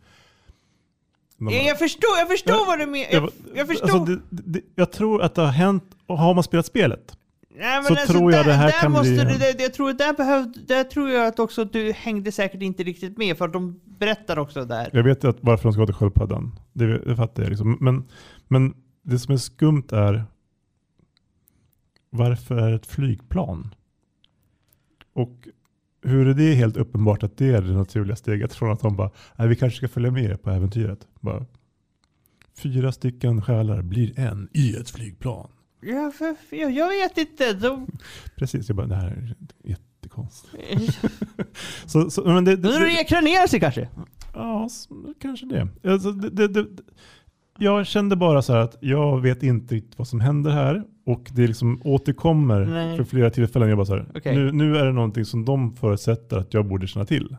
Ja, 1.38 1.50
jag 1.50 1.78
förstår, 1.78 2.18
jag 2.18 2.28
förstår 2.28 2.54
Ja, 2.54 2.64
vad 2.66 2.78
du 2.78 2.86
menar. 2.86 3.06
jag, 3.12 3.22
Jag, 3.22 3.30
jag 3.54 3.66
förstår. 3.66 3.84
alltså, 3.84 4.04
det, 4.04 4.42
det, 4.46 4.60
jag 4.74 4.92
tror 4.92 5.22
att 5.22 5.34
det 5.34 5.42
har 5.42 5.48
hänt, 5.48 5.84
och 6.06 6.18
har 6.18 6.34
man 6.34 6.44
spelat 6.44 6.66
spelet, 6.66 7.16
Nej, 7.58 7.84
så 7.84 7.94
tror 7.94 8.32
jag 8.32 8.44
där, 8.44 8.50
det 8.52 8.56
här 8.56 8.70
kan 8.80 8.92
måste 8.92 9.10
bli- 9.10 9.24
Du, 9.24 9.38
det, 9.38 9.62
jag 9.62 9.74
tror, 9.74 9.92
där, 9.92 10.12
behövde, 10.16 10.60
där 10.60 10.84
tror 10.84 11.10
jag 11.10 11.26
att 11.26 11.38
också 11.38 11.64
du 11.64 11.92
hängde 11.92 12.32
säkert 12.32 12.62
inte 12.62 12.82
riktigt 12.82 13.18
med, 13.18 13.38
för 13.38 13.44
att 13.44 13.52
de 13.52 13.80
berättar 13.84 14.38
också 14.38 14.64
där. 14.64 14.90
Jag 14.92 15.02
vet 15.02 15.24
att 15.24 15.36
varför 15.40 15.62
de 15.62 15.72
ska 15.72 15.86
till 15.86 15.94
sköldpaddan. 15.94 16.58
Det, 16.72 16.98
det 16.98 17.16
fattar 17.16 17.42
jag. 17.42 17.50
Liksom. 17.50 17.78
Men, 17.80 18.04
men 18.48 18.74
det 19.02 19.18
som 19.18 19.34
är 19.34 19.38
skumt 19.38 19.86
är 19.92 20.24
varför 22.10 22.56
är 22.56 22.70
det 22.70 22.76
ett 22.76 22.86
flygplan? 22.86 23.74
Och 25.12 25.48
hur 26.02 26.28
är 26.28 26.34
det 26.34 26.54
helt 26.54 26.76
uppenbart 26.76 27.22
att 27.22 27.36
det 27.36 27.46
är 27.48 27.62
det 27.62 27.72
naturliga 27.72 28.16
steget 28.16 28.54
från 28.54 28.70
att 28.72 28.80
de 28.80 28.96
bara, 28.96 29.10
nej 29.36 29.48
vi 29.48 29.56
kanske 29.56 29.76
ska 29.76 29.88
följa 29.88 30.10
med 30.10 30.24
er 30.24 30.36
på 30.36 30.50
äventyret. 30.50 31.06
Bara, 31.20 31.46
fyra 32.58 32.92
stycken 32.92 33.42
själar 33.42 33.82
blir 33.82 34.18
en 34.20 34.48
i 34.52 34.76
ett 34.76 34.90
flygplan. 34.90 35.48
Ja, 35.80 36.12
för, 36.18 36.36
jag, 36.56 36.70
jag 36.70 36.88
vet 36.88 37.18
inte. 37.18 37.52
De, 37.52 37.86
Precis, 38.36 38.68
jag 38.68 38.76
bara, 38.76 38.86
det 38.86 38.94
här 38.94 39.06
är 39.06 39.34
jättekonstigt. 39.64 40.98
Så, 41.86 42.10
så, 42.10 42.24
men 42.24 42.44
det, 42.44 42.56
de 42.56 42.62
det, 42.62 42.78
det, 42.78 42.84
reinkarnerar 42.84 43.46
sig 43.46 43.60
kanske. 43.60 43.88
ja, 44.34 44.68
kanske 45.20 45.46
det. 45.46 45.90
Alltså, 45.90 46.12
det, 46.12 46.30
det, 46.30 46.48
det. 46.48 46.82
Jag 47.58 47.86
kände 47.86 48.16
bara 48.16 48.42
så 48.42 48.52
här 48.52 48.60
att 48.60 48.76
jag 48.80 49.20
vet 49.20 49.42
inte 49.42 49.74
riktigt 49.74 49.98
vad 49.98 50.08
som 50.08 50.20
händer 50.20 50.50
här. 50.50 50.84
Och 51.06 51.30
det 51.32 51.46
liksom 51.46 51.80
återkommer 51.84 52.66
Nej. 52.66 52.96
för 52.96 53.04
flera 53.04 53.30
tillfällen. 53.30 53.68
Jag 53.68 53.78
bara 53.78 53.86
så 53.86 53.94
här, 53.94 54.06
Okej. 54.14 54.36
nu, 54.36 54.52
nu 54.52 54.76
är 54.76 54.84
det 54.84 54.92
någonting 54.92 55.24
som 55.24 55.44
de 55.44 55.76
förutsätter 55.76 56.36
att 56.36 56.54
jag 56.54 56.66
borde 56.66 56.86
känna 56.86 57.04
till. 57.04 57.36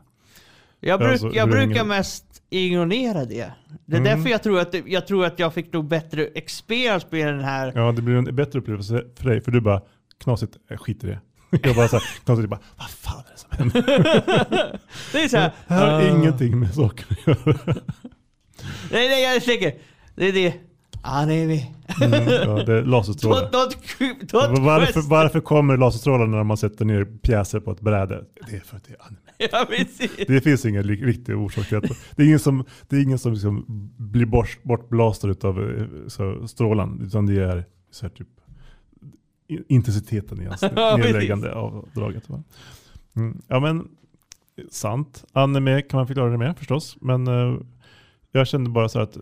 Jag, 0.80 1.00
bruk, 1.00 1.12
Alltså, 1.12 1.32
jag 1.34 1.50
brukar 1.50 1.86
mest 1.86 2.26
ignorera 2.50 3.26
det. 3.26 3.52
Det 3.86 3.96
är 3.96 4.00
Mm. 4.00 4.04
därför 4.18 4.30
jag 4.30 4.44
tror, 4.44 4.60
att, 4.60 4.76
jag 4.86 5.08
tror 5.08 5.26
att 5.26 5.40
jag 5.40 5.54
fick 5.54 5.74
nog 5.74 5.88
bättre 5.88 6.26
experience 6.26 7.08
med 7.10 7.28
den 7.28 7.44
här. 7.44 7.72
Ja, 7.76 7.92
det 7.92 8.02
blir 8.02 8.16
en 8.16 8.36
bättre 8.36 8.60
upplevelse 8.60 9.04
för 9.16 9.30
dig. 9.30 9.42
För 9.42 9.52
du 9.52 9.62
bara, 9.62 9.82
knasigt, 10.24 10.58
äh, 10.72 10.78
skit 10.78 11.04
i 11.04 11.08
det. 11.08 11.20
Jag 11.64 11.76
bara 11.76 11.88
så 11.88 11.96
här, 11.96 12.04
knasigt, 12.26 12.50
bara, 12.50 12.60
vad 12.78 12.90
fan 12.90 13.24
är 13.28 13.32
det 13.32 13.40
som 13.40 13.50
händer? 13.52 13.82
Det 15.12 15.24
är 15.24 15.28
så 15.28 15.38
här. 15.38 15.52
Det 15.68 15.74
här 15.74 15.92
har 15.92 16.02
ah. 16.02 16.18
ingenting 16.18 16.60
med 16.60 16.74
saker 16.74 17.06
att 17.10 17.28
göra. 17.28 17.58
Nej, 18.92 19.10
nej, 19.10 19.24
jag 19.24 19.44
tänker. 19.44 19.74
Det 20.16 20.28
är 20.28 20.34
det. 20.34 20.54
Anime. 21.02 21.54
Mm, 22.02 22.30
ja, 22.30 22.64
det 22.64 22.74
är 22.74 22.84
laserstrålar. 22.84 23.50
Don't, 23.52 23.76
don't, 24.00 24.28
don't 24.32 24.66
Varför, 24.66 25.10
varför 25.10 25.40
kommer 25.40 25.78
laserstrålar 25.78 26.28
när 26.28 26.44
man 26.44 26.58
sätter 26.58 26.86
ner 26.86 27.06
pjäser 27.06 27.60
på 27.60 27.72
ett 27.72 27.82
bräde? 27.82 28.24
Det 28.50 28.56
är 28.56 28.60
för 28.60 28.78
att 28.78 28.84
det 28.84 28.94
är 28.94 29.02
anime. 29.02 29.20
Ja. 29.52 29.68
Det 30.28 30.42
finns 30.42 30.66
ingen 30.66 30.84
ri- 30.84 31.06
riktig 31.06 31.38
orsak 31.38 31.68
till 31.68 31.82
detta. 31.82 31.94
Det 32.16 32.24
är 32.24 32.28
ingen 32.28 32.40
som, 32.40 32.66
det 32.90 32.96
är 32.96 33.02
ingen 33.04 33.20
som 33.20 33.34
liksom 33.34 33.66
blir 33.98 34.26
bort, 34.26 34.60
bortblastad 34.64 35.28
av 35.48 35.88
så, 36.08 36.48
strålan. 36.48 37.02
Utan 37.06 37.26
det 37.26 37.44
är 37.44 37.66
så 37.92 38.06
här 38.06 38.10
typ 38.14 38.28
intensiteten 39.48 40.42
i 40.42 40.46
hans 40.46 40.62
Ja, 40.76 40.98
nedläggande 40.98 41.54
av 41.54 41.90
draget. 41.94 42.30
Va? 42.30 42.44
Mm. 43.16 43.42
Ja 43.48 43.60
men, 43.60 43.88
sant. 44.72 45.26
Anime 45.34 45.82
kan 45.82 45.98
man 45.98 46.08
förklara 46.08 46.30
det 46.32 46.38
med 46.38 46.58
förstås. 46.58 46.98
Men 47.02 47.28
eh, 47.28 47.56
jag 48.32 48.48
kände 48.48 48.70
bara 48.70 48.90
så 48.90 49.00
här 49.00 49.04
att 49.04 49.18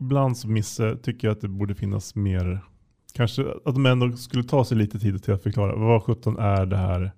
ibland 0.00 0.36
så 0.38 0.48
missar, 0.48 0.94
tycker 0.94 1.28
jag 1.28 1.32
att 1.34 1.40
det 1.40 1.48
borde 1.48 1.74
finnas 1.74 2.14
mer, 2.14 2.60
kanske 3.12 3.42
att 3.64 3.74
de 3.74 3.86
ändå 3.86 4.16
skulle 4.16 4.44
ta 4.44 4.64
sig 4.64 4.76
lite 4.76 4.98
tid 4.98 5.22
till 5.22 5.34
att 5.34 5.42
förklara 5.42 5.76
vad 5.76 6.02
sjutton 6.02 6.38
är 6.38 6.66
det 6.66 6.76
här? 6.76 7.12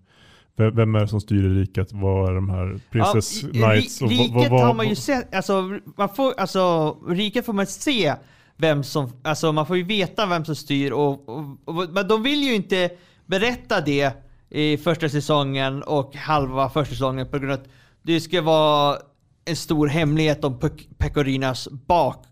Vem, 0.57 0.95
är 0.95 1.01
det 1.01 1.09
som 1.09 1.21
styr 1.21 1.49
riket? 1.55 1.93
Vad 1.93 2.29
är 2.31 2.35
de 2.35 2.51
här 2.51 2.81
Princess 2.91 3.43
Ja, 3.43 3.49
Knights? 3.49 4.03
och 4.03 4.09
vad- 4.09 4.19
riket 4.19 4.51
vad- 4.51 4.61
har 4.61 4.75
man 4.75 4.87
ju 4.87 4.91
vad- 4.91 4.99
sett, 4.99 5.35
alltså, 5.35 5.79
man 5.97 6.09
får, 6.09 6.35
alltså 6.41 6.97
riket 7.09 7.47
får 7.47 7.53
man 7.53 7.67
se 7.67 8.15
vem 8.57 8.83
som, 8.85 9.13
alltså 9.25 9.53
man 9.53 9.67
får 9.67 9.77
ju 9.77 9.83
veta 9.83 10.27
vem 10.27 10.45
som 10.45 10.55
styr 10.57 10.91
och, 10.93 11.29
och, 11.29 11.45
och 11.65 11.75
men 11.91 12.09
de 12.09 12.23
vill 12.23 12.43
ju 12.43 12.55
inte 12.55 12.91
berätta 13.27 13.81
det 13.81 14.13
i 14.51 14.77
första 14.77 15.09
säsongen 15.09 15.83
och 15.83 16.17
halva 16.17 16.71
första 16.71 16.95
säsongen 16.95 17.27
på 17.31 17.39
grund 17.39 17.53
av 17.53 17.59
att 17.59 17.69
det 18.03 18.21
ska 18.21 18.43
vara 18.43 18.97
en 19.45 19.57
stor 19.57 19.87
hemlighet 19.87 20.45
om 20.45 20.59
Pekorinas 20.99 21.69
bak. 21.87 22.27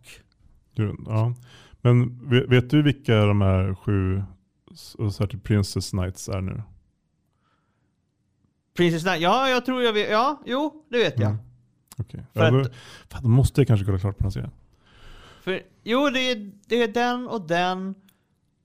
Du, 0.79 0.97
ja. 1.07 1.35
Men 1.81 2.29
vet, 2.31 2.49
vet 2.49 2.71
du 2.71 2.83
vilka 2.83 3.17
de 3.25 3.41
här 3.41 3.75
sju 3.75 4.23
s- 4.73 4.97
så 4.99 5.23
här, 5.23 5.27
typ 5.27 5.43
Princess 5.45 5.91
Knights 5.91 6.29
är 6.29 6.41
nu? 6.41 6.63
Princess 8.77 9.03
Knight, 9.03 9.21
ja 9.21 9.49
jag 9.49 9.65
tror 9.67 9.83
jag 9.83 9.93
vet, 9.93 10.11
ja, 10.11 10.43
jo 10.47 10.85
det 10.89 10.99
vet 10.99 11.19
jag. 11.21 11.31
Mm. 11.31 11.43
Okej. 11.99 12.25
För 12.33 12.45
Ja, 12.45 12.51
då, 12.51 12.65
fan, 13.11 13.23
då 13.23 13.29
måste 13.29 13.61
jag 13.61 13.69
kanske 13.69 13.87
kolla 13.87 13.99
klart 13.99 14.19
på 14.19 14.23
den 14.23 14.27
här 14.27 14.31
serien. 14.31 14.51
För, 15.43 15.63
jo 15.83 16.09
det 16.11 16.21
är, 16.31 16.53
det 16.67 16.83
är 16.83 16.89
den 16.89 17.29
och 17.29 17.47
den 17.47 17.95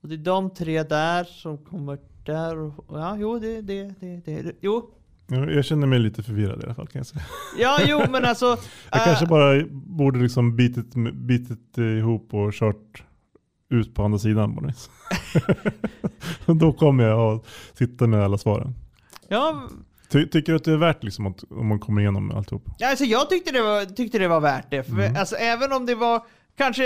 och 0.02 0.10
det 0.10 0.16
är 0.16 0.18
de 0.18 0.50
tre 0.50 0.84
där 0.84 1.24
som 1.24 1.58
kommer 1.58 1.98
där 2.26 2.58
och, 2.58 2.86
ja 2.90 3.18
jo 3.18 3.40
det, 3.40 3.62
det, 3.62 3.84
det, 4.00 4.16
det, 4.26 4.42
det 4.42 4.56
jo. 4.62 4.90
Ja, 5.28 5.50
Jag 5.52 5.66
känner 5.66 5.88
mig 5.88 6.00
lite 6.00 6.24
förvirrad 6.24 6.62
i 6.62 6.66
alla 6.66 6.76
fall 6.76 6.88
kan 6.88 7.00
jag 7.00 7.06
säga. 7.08 7.24
Ja 7.60 7.80
jo 7.88 8.02
men 8.12 8.26
alltså. 8.26 8.46
Jag 8.92 9.00
äh, 9.02 9.06
kanske 9.06 9.26
bara 9.26 9.64
borde 9.72 10.20
liksom 10.20 10.56
bitit, 10.56 10.94
bitit 11.14 11.78
ihop 11.78 12.34
och 12.34 12.54
kört 12.54 13.04
ut 13.70 13.96
på 13.96 14.04
andra 14.04 14.20
sidan. 14.20 14.74
Då 16.46 16.74
kommer 16.74 17.04
jag 17.04 17.20
att 17.36 17.46
sitta 17.78 18.08
med 18.08 18.24
alla 18.24 18.38
svaren. 18.38 18.76
Ja, 19.28 19.70
Ty, 20.10 20.28
tycker 20.28 20.52
du 20.52 20.56
att 20.56 20.64
det 20.64 20.72
är 20.74 20.78
värt 20.78 21.04
liksom 21.04 21.28
att, 21.28 21.44
om 21.50 21.68
man 21.68 21.80
kommer 21.80 22.02
igenom 22.02 22.32
alltihop? 22.32 22.66
ja, 22.78 22.90
alltså 22.90 23.06
jag 23.06 23.30
tyckte 23.30 23.52
det 23.52 23.62
var, 23.62 23.86
tyckte 23.86 24.20
det 24.20 24.28
var 24.28 24.40
värt 24.40 24.70
det. 24.72 24.84
För, 24.84 24.94
Mm. 24.94 25.16
alltså, 25.16 25.36
även 25.36 25.72
om 25.74 25.86
det 25.86 25.96
var 25.96 26.22
kanske 26.58 26.84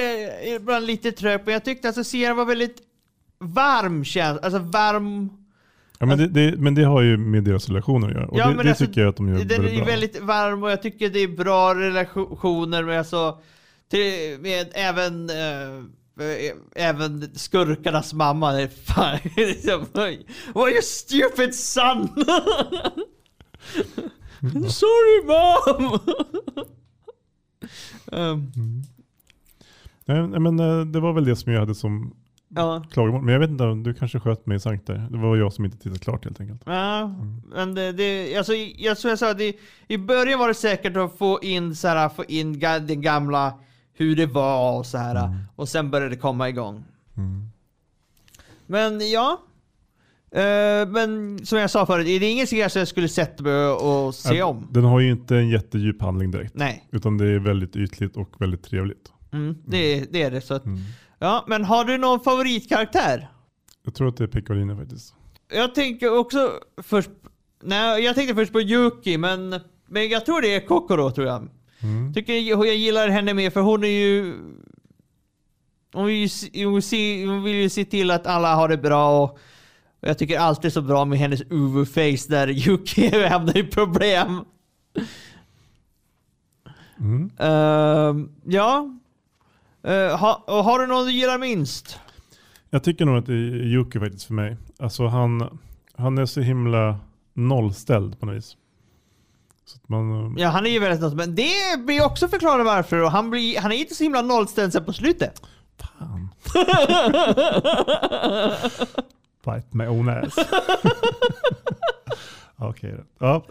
ibland 0.55 0.85
lite 0.85 1.11
trögt, 1.11 1.45
men 1.45 1.53
jag 1.53 1.65
tyckte 1.65 1.87
alltså 1.87 2.03
serien 2.03 2.35
var 2.35 2.45
väldigt 2.45 2.77
varm 3.39 4.03
alltså 4.43 4.59
varm. 4.59 5.29
Ja, 5.99 6.05
men, 6.05 6.17
det, 6.17 6.27
det, 6.27 6.57
men 6.57 6.75
det 6.75 6.83
har 6.83 7.01
ju 7.01 7.17
med 7.17 7.43
deras 7.43 7.69
relationer 7.69 8.07
att 8.07 8.13
göra. 8.13 8.27
Och 8.27 8.37
Ja, 8.39 8.47
det, 8.47 8.55
men 8.55 8.65
det 8.65 8.71
alltså, 8.71 8.85
tycker 8.85 9.01
jag 9.01 9.09
att 9.09 9.17
de 9.17 9.29
gör 9.29 9.45
Den 9.45 9.65
är 9.65 9.75
bra. 9.75 9.85
väldigt 9.85 10.21
varm 10.21 10.63
och 10.63 10.71
jag 10.71 10.81
tycker 10.81 11.09
det 11.09 11.19
är 11.19 11.27
bra 11.27 11.75
relationer 11.75 12.83
med, 12.83 12.99
alltså, 12.99 13.39
till, 13.89 14.37
med 14.41 14.67
även 14.73 15.29
äh, 15.29 15.83
Även 16.75 17.29
skurkarnas 17.35 18.13
mamma, 18.13 18.51
det 18.51 18.61
är 18.61 18.67
fan 18.67 19.19
liksom, 19.35 19.85
What 20.53 20.69
you 20.71 20.81
stupid 20.81 21.55
son! 21.55 22.07
Sorry 24.69 25.25
mom! 25.25 25.99
um, 28.05 28.51
Nej, 30.05 30.27
nej, 30.27 30.39
men 30.39 30.59
eh, 30.59 30.85
det 30.85 30.99
var 30.99 31.13
väl 31.13 31.25
det 31.25 31.35
som 31.35 31.51
jag 31.53 31.59
hade 31.59 31.75
som 31.75 32.13
ja, 32.49 32.83
klagomål. 32.91 33.21
Men 33.21 33.33
jag 33.33 33.39
vet 33.39 33.49
inte, 33.49 33.63
du 33.65 33.93
kanske 33.93 34.19
sköt 34.19 34.45
mig 34.45 34.57
i 34.57 34.59
sank 34.59 34.87
där. 34.87 35.07
Det 35.11 35.17
var 35.17 35.35
jag 35.37 35.53
som 35.53 35.65
inte 35.65 35.77
tittade 35.77 35.99
klart 35.99 36.23
helt 36.25 36.41
enkelt. 36.41 36.61
ja, 36.65 37.15
men 37.55 37.75
det, 37.75 37.91
det 37.91 38.37
alltså, 38.37 38.53
jag, 38.55 38.97
som 38.97 39.09
jag 39.09 39.19
sa, 39.19 39.33
det, 39.33 39.55
i 39.87 39.97
början 39.97 40.39
var 40.39 40.47
det 40.47 40.53
säkert 40.53 40.97
att 40.97 41.17
få 41.17 41.39
in, 41.41 41.75
så 41.75 41.87
här, 41.87 42.09
få 42.09 42.25
in 42.27 42.59
det 42.59 42.95
gamla, 42.95 43.53
hur 43.93 44.15
det 44.15 44.25
var 44.25 44.77
och 44.79 44.85
så 44.85 44.97
här. 44.97 45.37
Och 45.55 45.69
sen 45.69 45.91
började 45.91 46.09
det 46.15 46.21
komma 46.21 46.49
igång. 46.49 46.83
Mm. 47.17 47.49
Men 48.65 49.11
ja. 49.11 49.41
Eh, 50.31 50.87
men 50.87 51.39
som 51.45 51.57
jag 51.59 51.69
sa 51.71 51.85
förut, 51.85 52.05
det 52.05 52.11
är 52.11 52.31
ingen 52.31 52.47
serie 52.47 52.69
som 52.69 52.79
jag 52.79 52.87
skulle 52.87 53.09
sätta 53.09 53.43
mig 53.43 53.67
och 53.67 54.15
se 54.15 54.35
Ja, 54.37 54.45
om. 54.45 54.67
Den 54.71 54.83
har 54.83 54.99
ju 54.99 55.11
inte 55.11 55.35
en 55.35 55.49
jättedjup 55.49 56.01
handling 56.01 56.31
direkt. 56.31 56.55
Nej, 56.55 56.87
Utan 56.91 57.17
det 57.17 57.25
är 57.31 57.39
väldigt 57.39 57.75
ytligt 57.75 58.17
och 58.17 58.29
väldigt 58.41 58.63
trevligt. 58.63 59.11
mm, 59.31 59.57
det, 59.65 60.05
det 60.11 60.23
är 60.23 60.31
det. 60.31 60.41
Så 60.41 60.53
att, 60.53 60.65
Mm. 60.65 60.79
Ja, 61.19 61.43
men 61.47 61.65
har 61.65 61.85
du 61.85 61.97
någon 61.97 62.19
favoritkaraktär? 62.19 63.27
Jag 63.83 63.95
tror 63.95 64.07
att 64.07 64.17
det 64.17 64.23
är 64.23 64.27
Piccolini 64.27 64.75
faktiskt. 64.75 65.13
Jag 65.53 65.75
tänker 65.75 66.17
också 66.17 66.51
först... 66.83 67.09
Nej, 67.63 68.03
jag 68.03 68.15
tänkte 68.15 68.35
först 68.35 68.51
på 68.51 68.61
Yuki, 68.61 69.17
men, 69.17 69.59
men 69.87 70.09
jag 70.09 70.25
tror 70.25 70.41
det 70.41 70.55
är 70.55 70.67
Kokoro 70.67 71.11
tror 71.11 71.27
jag. 71.27 71.47
Mm. 71.79 72.13
Tycker 72.13 72.33
jag, 72.33 72.67
jag 72.67 72.75
gillar 72.75 73.07
henne 73.07 73.33
mer 73.33 73.49
för 73.49 73.61
hon 73.61 73.83
är 73.83 73.87
ju... 73.87 74.33
Hon 75.93 76.05
vill 76.05 76.29
ju, 76.53 76.65
hon, 76.65 76.81
se, 76.81 77.25
hon 77.25 77.43
vill 77.43 77.55
ju 77.55 77.69
se 77.69 77.85
till 77.85 78.11
att 78.11 78.27
alla 78.27 78.55
har 78.55 78.69
det 78.69 78.77
bra 78.77 79.23
och, 79.23 79.39
jag 79.99 80.17
tycker 80.17 80.39
alltid 80.39 80.73
så 80.73 80.81
bra 80.81 81.05
med 81.05 81.19
hennes 81.19 81.41
Uvu-face 81.41 82.29
där 82.29 82.47
Yuki 82.47 83.27
hamnar 83.29 83.57
i 83.57 83.63
problem. 83.63 84.45
Mm. 86.99 87.31
Ehm, 87.37 88.31
ja. 88.45 88.97
Eh, 89.87 90.17
ha, 90.19 90.43
har 90.47 90.79
du 90.79 90.87
någon 90.87 91.05
du 91.05 91.11
gillar 91.11 91.37
minst? 91.37 91.99
Jag 92.69 92.83
tycker 92.83 93.05
nog 93.05 93.17
att 93.17 93.25
det 93.25 93.33
är 93.33 93.65
Yuki 93.65 93.99
faktiskt 93.99 94.25
för 94.25 94.33
mig. 94.33 94.57
Alltså 94.79 95.07
han, 95.07 95.59
han 95.97 96.17
är 96.17 96.25
så 96.25 96.41
himla 96.41 96.99
nollställd 97.33 98.19
på 98.19 98.25
något 98.25 98.35
vis. 98.35 98.57
Man, 99.87 100.25
eh, 100.25 100.33
Ja, 100.43 100.49
han 100.49 100.65
är 100.65 100.69
ju 100.69 100.79
väldigt 100.79 101.01
något, 101.01 101.13
men 101.13 101.35
det 101.35 101.79
blir 101.85 102.05
också 102.05 102.27
förklarat 102.27 102.65
varför 102.65 103.03
och 103.03 103.11
han, 103.11 103.29
blir, 103.29 103.59
han 103.59 103.71
är 103.71 103.75
inte 103.75 103.95
så 103.95 104.03
himla 104.03 104.21
nollställd 104.21 104.73
sen 104.73 104.85
på 104.85 104.93
slutet. 104.93 105.41
Fan. 105.77 106.29
Bite 109.45 109.67
my 109.77 109.85
own 109.87 110.09
ass. 110.09 110.35
Okej 112.55 112.95
då. 112.97 113.03
Ja. 113.25 113.45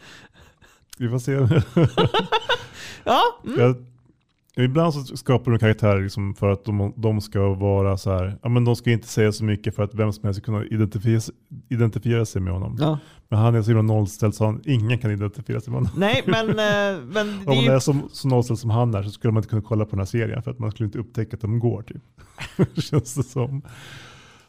Vi 0.99 1.09
får 1.09 1.19
se. 1.19 1.33
Ja, 3.05 3.23
mm. 3.45 3.61
Jag, 3.61 3.77
ibland 4.65 4.95
så 4.95 5.17
skapar 5.17 5.51
de 5.51 5.59
karaktärer 5.59 6.03
liksom 6.03 6.35
för 6.35 6.49
att 6.49 6.65
de, 6.65 6.93
de 6.97 7.21
ska 7.21 7.55
vara 7.55 7.97
så 7.97 8.11
här. 8.11 8.39
Ja, 8.43 8.49
men 8.49 8.65
de 8.65 8.77
ska 8.77 8.91
inte 8.91 9.09
säga 9.09 9.33
så 9.33 9.45
mycket 9.45 9.75
för 9.75 9.83
att 9.83 9.95
vem 9.95 10.13
som 10.13 10.25
helst 10.25 10.41
ska 10.41 10.45
kunna 10.45 10.65
identifiera, 10.65 11.21
identifiera 11.69 12.27
sig 12.27 12.43
med 12.43 12.53
honom. 12.53 12.77
ja. 12.81 12.99
Men 13.29 13.39
han 13.39 13.55
är 13.55 13.63
så 13.63 13.69
himla 13.69 13.83
nollställd 13.83 14.35
så 14.35 14.45
han, 14.45 14.61
ingen 14.65 14.99
kan 14.99 15.11
identifiera 15.11 15.61
sig 15.61 15.71
med 15.71 15.81
honom. 15.81 15.93
Nej, 15.97 16.23
men, 16.27 16.49
eh, 16.49 17.05
men 17.05 17.27
det 17.27 17.51
Om 17.51 17.59
är 17.59 17.67
man 17.67 17.75
är 17.75 17.79
så, 17.79 17.97
så 18.13 18.29
nollställd 18.29 18.59
som 18.59 18.71
han 18.71 18.95
är 18.95 19.03
så 19.03 19.11
skulle 19.11 19.33
man 19.33 19.41
inte 19.41 19.49
kunna 19.49 19.63
kolla 19.63 19.85
på 19.85 19.91
den 19.91 19.99
här 19.99 20.07
serien 20.07 20.43
för 20.43 20.51
att 20.51 20.59
man 20.59 20.71
skulle 20.71 20.87
inte 20.87 20.99
upptäcka 20.99 21.37
att 21.37 21.41
de 21.41 21.59
går 21.59 21.83
typ. 21.83 22.03
Känns 22.83 23.15
det 23.15 23.23
som. 23.23 23.63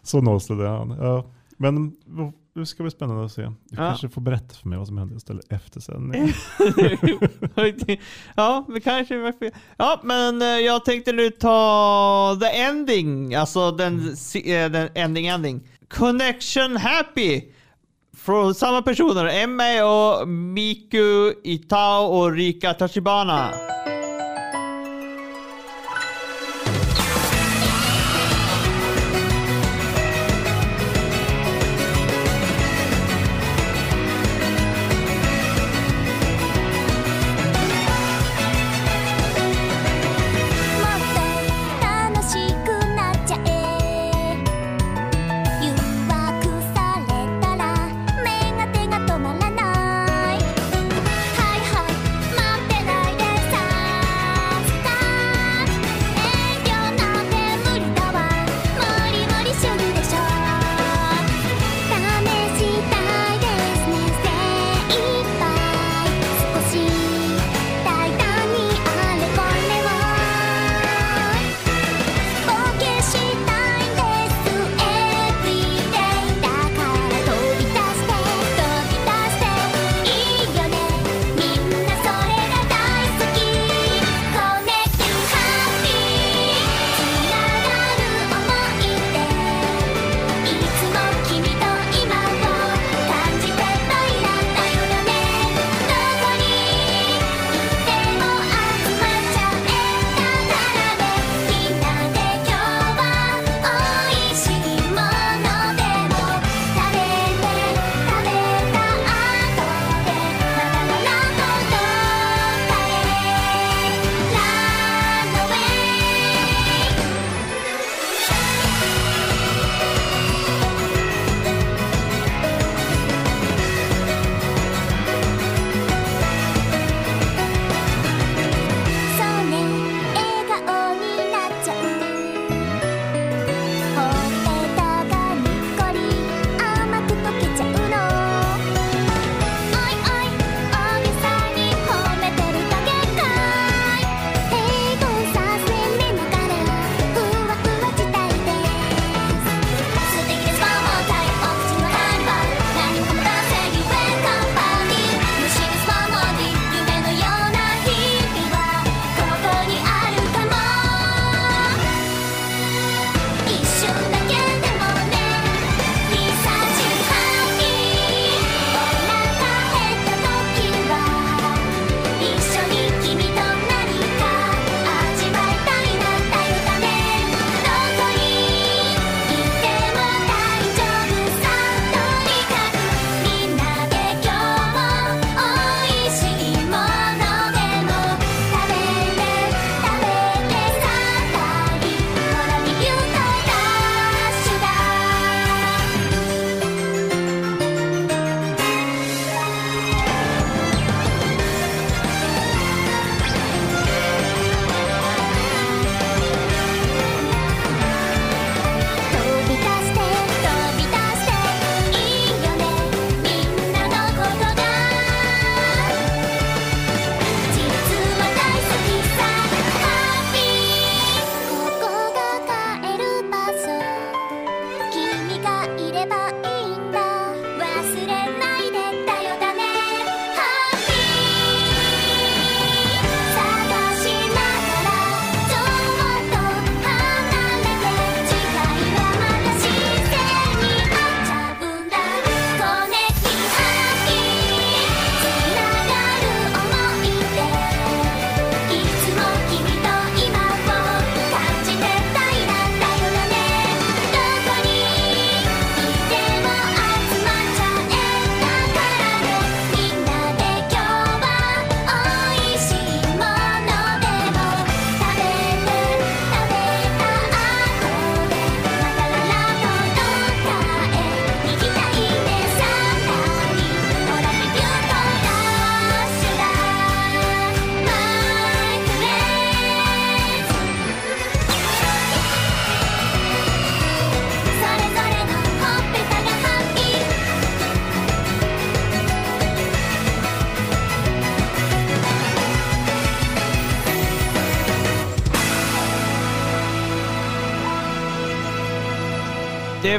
Så 0.04 0.22
nollställd 0.22 0.62
är 0.62 0.68
han. 0.68 0.90
Ja. 0.90 1.26
Men 1.58 1.94
det 2.60 2.66
ska 2.66 2.84
bli 2.84 2.92
spännande 2.92 3.26
att 3.26 3.32
se. 3.32 3.42
Du 3.42 3.52
Ja. 3.70 3.76
kanske 3.78 4.10
får 4.10 4.22
berätta 4.22 4.56
för 4.56 4.70
mig 4.70 4.78
vad 4.78 4.88
som 4.88 4.98
hände 4.98 5.16
istället 5.16 5.52
efter 5.52 5.80
sändning. 5.80 6.34
ja, 8.36 8.66
vi 8.70 8.82
kanske... 8.82 9.34
Ja, 9.78 10.00
men 10.04 10.42
eh, 10.42 10.48
jag 10.48 10.86
tänkte 10.86 11.12
nu 11.12 11.30
ta 11.30 12.38
the 12.42 12.58
ending. 12.62 13.36
Alltså 13.36 13.72
den, 13.72 14.16
si- 14.16 14.56
eh, 14.64 14.70
den 14.70 14.90
ending 14.96 15.28
ending. 15.28 15.62
Connection 15.90 16.78
Happy. 16.78 17.42
Från 18.18 18.56
samma 18.56 18.82
personer. 18.82 19.26
Emma 19.44 19.84
och 19.84 20.28
Miku 20.28 21.34
Itao 21.44 22.04
och 22.06 22.32
Rika 22.32 22.74
Tachibana. 22.74 23.50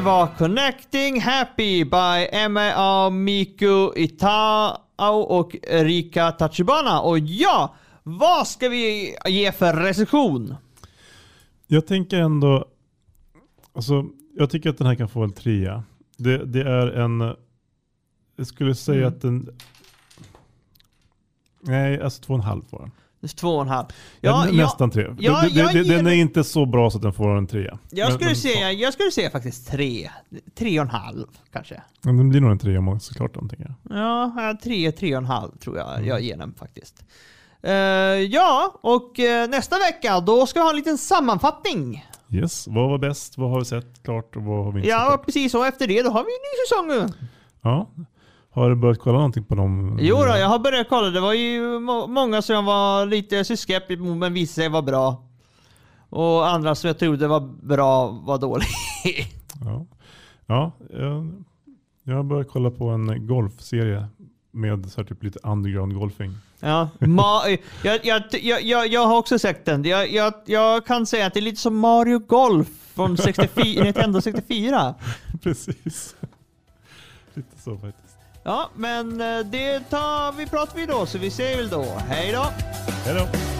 Var 0.09 0.27
Connecting 0.39 1.21
Happy 1.21 1.85
by 1.85 2.29
Emma 2.33 3.11
Miku 3.11 3.91
Itao 3.97 5.21
och 5.29 5.57
Rika 5.71 6.33
Tachibana. 6.33 7.01
Och 7.01 7.19
ja, 7.19 7.75
vad 8.03 8.47
ska 8.49 8.69
vi 8.69 9.17
ge 9.27 9.53
för 9.53 9.73
recension? 9.73 10.55
Jag 11.67 11.87
tänker 11.87 12.21
ändå, 12.21 12.65
alltså, 13.73 14.07
jag 14.37 14.51
tycker 14.51 14.71
att 14.71 14.79
den 14.79 14.87
här 14.87 14.95
kan 14.95 15.09
få 15.09 15.25
en 15.25 15.33
trea. 15.33 15.83
Det, 16.17 16.45
det 16.45 16.63
är 16.63 16.87
en, 16.87 17.35
jag 18.37 18.47
skulle 18.47 18.75
säga 18.75 18.99
Mm. 18.99 19.09
att 19.09 19.21
den, 19.23 19.59
nej 21.61 22.01
alltså 22.01 22.23
två 22.23 22.33
och 22.35 22.39
en 22.39 22.45
halv 22.45 22.63
var 22.71 22.81
den. 22.81 22.91
Två 23.37 23.49
och 23.49 23.63
en 23.63 23.69
halv. 23.69 23.87
Ja, 24.21 24.47
Ja, 24.47 24.53
nästan 24.53 24.91
tre. 24.91 25.07
ja, 25.19 25.43
det, 25.55 25.73
det, 25.73 25.83
den 25.97 26.07
är 26.07 26.11
inte 26.15 26.45
så 26.45 26.67
bra 26.67 26.91
så 26.91 26.97
att 26.99 27.03
den 27.03 27.13
får 27.13 27.37
en 27.37 27.47
trea. 27.47 27.79
jag, 27.91 28.13
skulle 28.13 28.27
men- 28.27 28.37
säga, 28.37 28.73
jag 28.73 28.93
skulle 28.93 29.11
säga 29.11 29.31
faktiskt 29.31 29.69
tre. 29.71 30.11
Tre 30.59 30.81
och 30.81 30.85
en 30.87 30.91
halv 30.91 31.27
kanske. 31.53 31.83
Men 32.03 32.17
den 32.17 32.29
blir 32.29 32.41
nog 32.41 32.51
en 32.51 32.59
trea 32.59 32.79
om 32.79 33.01
såklart 33.01 33.35
den 33.35 33.49
tänker 33.49 33.75
jag. 33.89 33.99
Ja, 33.99 34.57
tre, 34.63 34.93
tre 34.93 35.15
och 35.17 35.23
en 35.23 35.27
halv 35.27 35.51
tror 35.59 35.77
jag 35.79 35.95
Mm. 35.95 36.07
jag 36.09 36.21
ger 36.21 36.37
den 36.37 36.55
faktiskt. 36.55 37.05
Eh, 37.63 37.73
ja, 37.73 38.79
och 38.81 39.21
eh, 39.21 39.49
nästa 39.49 39.77
vecka 39.79 40.21
då 40.21 40.47
ska 40.47 40.59
vi 40.61 40.65
ha 40.65 40.71
en 40.71 40.77
liten 40.77 40.99
sammanfattning. 40.99 42.07
Yes, 42.33 42.67
vad 42.69 42.91
var 42.91 42.99
bäst? 42.99 43.39
Vad 43.39 43.51
har 43.51 43.59
vi 43.59 43.65
sett 43.65 44.03
klart 44.05 44.37
och 44.37 44.43
vad 44.43 44.65
har 44.65 44.73
vi 44.73 44.79
inte 44.79 44.89
sett 44.91 44.99
Ja, 45.01 45.07
klart? 45.07 45.25
precis. 45.27 45.55
Och 45.55 45.67
efter 45.67 45.87
det 45.87 46.03
då 46.03 46.11
har 46.11 46.25
vi 46.25 46.31
en 46.31 46.93
ny 46.95 46.99
säsong. 47.03 47.15
Ja. 47.63 47.91
Har 48.59 48.71
du 48.71 48.77
börjat 48.77 48.99
kolla 48.99 49.17
någonting 49.17 49.45
på 49.45 49.55
dem? 49.55 49.99
Jo 50.01 50.17
då, 50.17 50.23
jag 50.37 50.49
har 50.49 50.59
börjat 50.59 50.89
kolla. 50.89 51.11
Det 51.11 51.21
var 51.21 51.33
ju 51.33 51.79
må- 51.81 52.07
många 52.07 52.43
som 52.43 52.55
jag 52.55 52.63
var 52.63 53.07
lite 53.07 53.45
skeptisk 53.57 54.01
mot 54.01 54.17
men 54.17 54.33
visade 54.35 54.55
sig 54.55 54.69
vara 54.69 54.83
bra. 54.83 55.25
Och 56.11 56.49
andra 56.49 56.75
som 56.75 56.89
jag 56.89 56.99
trodde 56.99 57.29
var 57.29 57.41
bra 57.67 58.09
var 58.09 58.39
dåliga. 58.39 58.69
Ja, 59.65 59.87
ja 60.47 60.73
jag, 60.91 61.33
jag 62.05 62.17
har 62.17 62.23
börjat 62.23 62.49
kolla 62.51 62.71
på 62.71 62.89
en 62.89 63.27
golfserie 63.27 64.07
med 64.53 64.91
så 64.93 65.05
typ 65.05 65.23
lite 65.23 65.39
underground 65.43 65.95
golfing. 65.95 66.35
Ja, 66.61 66.89
Ma- 66.99 67.59
jag, 67.85 68.01
jag, 68.07 68.23
jag, 68.43 68.63
jag, 68.63 68.87
jag 68.89 69.07
har 69.07 69.19
också 69.19 69.39
sett 69.39 69.65
den. 69.65 69.85
Jag, 69.85 70.13
jag, 70.13 70.33
jag 70.47 70.87
kan 70.87 71.07
säga 71.07 71.27
att 71.27 71.35
det 71.35 71.41
är 71.41 71.43
lite 71.43 71.61
som 71.61 71.79
Mario 71.79 72.19
Golf 72.19 72.69
från 72.95 73.17
64, 73.17 73.83
Nintendo 73.85 74.21
64. 74.21 74.95
Precis. 75.43 76.17
lite 77.35 77.63
så 77.63 77.77
faktiskt. 77.79 78.08
Ja, 78.43 78.71
men 78.75 79.21
eh, 79.21 79.39
det 79.39 79.81
tar 79.81 80.33
vi 80.33 80.47
pratar 80.47 80.77
vi 80.77 80.87
då, 80.87 81.07
så 81.07 81.19
vi 81.19 81.31
säger 81.31 81.57
väl 81.57 81.69
då. 81.69 81.85
Hej 82.09 82.33
då! 82.33 82.47
Hej 83.05 83.15
då! 83.15 83.58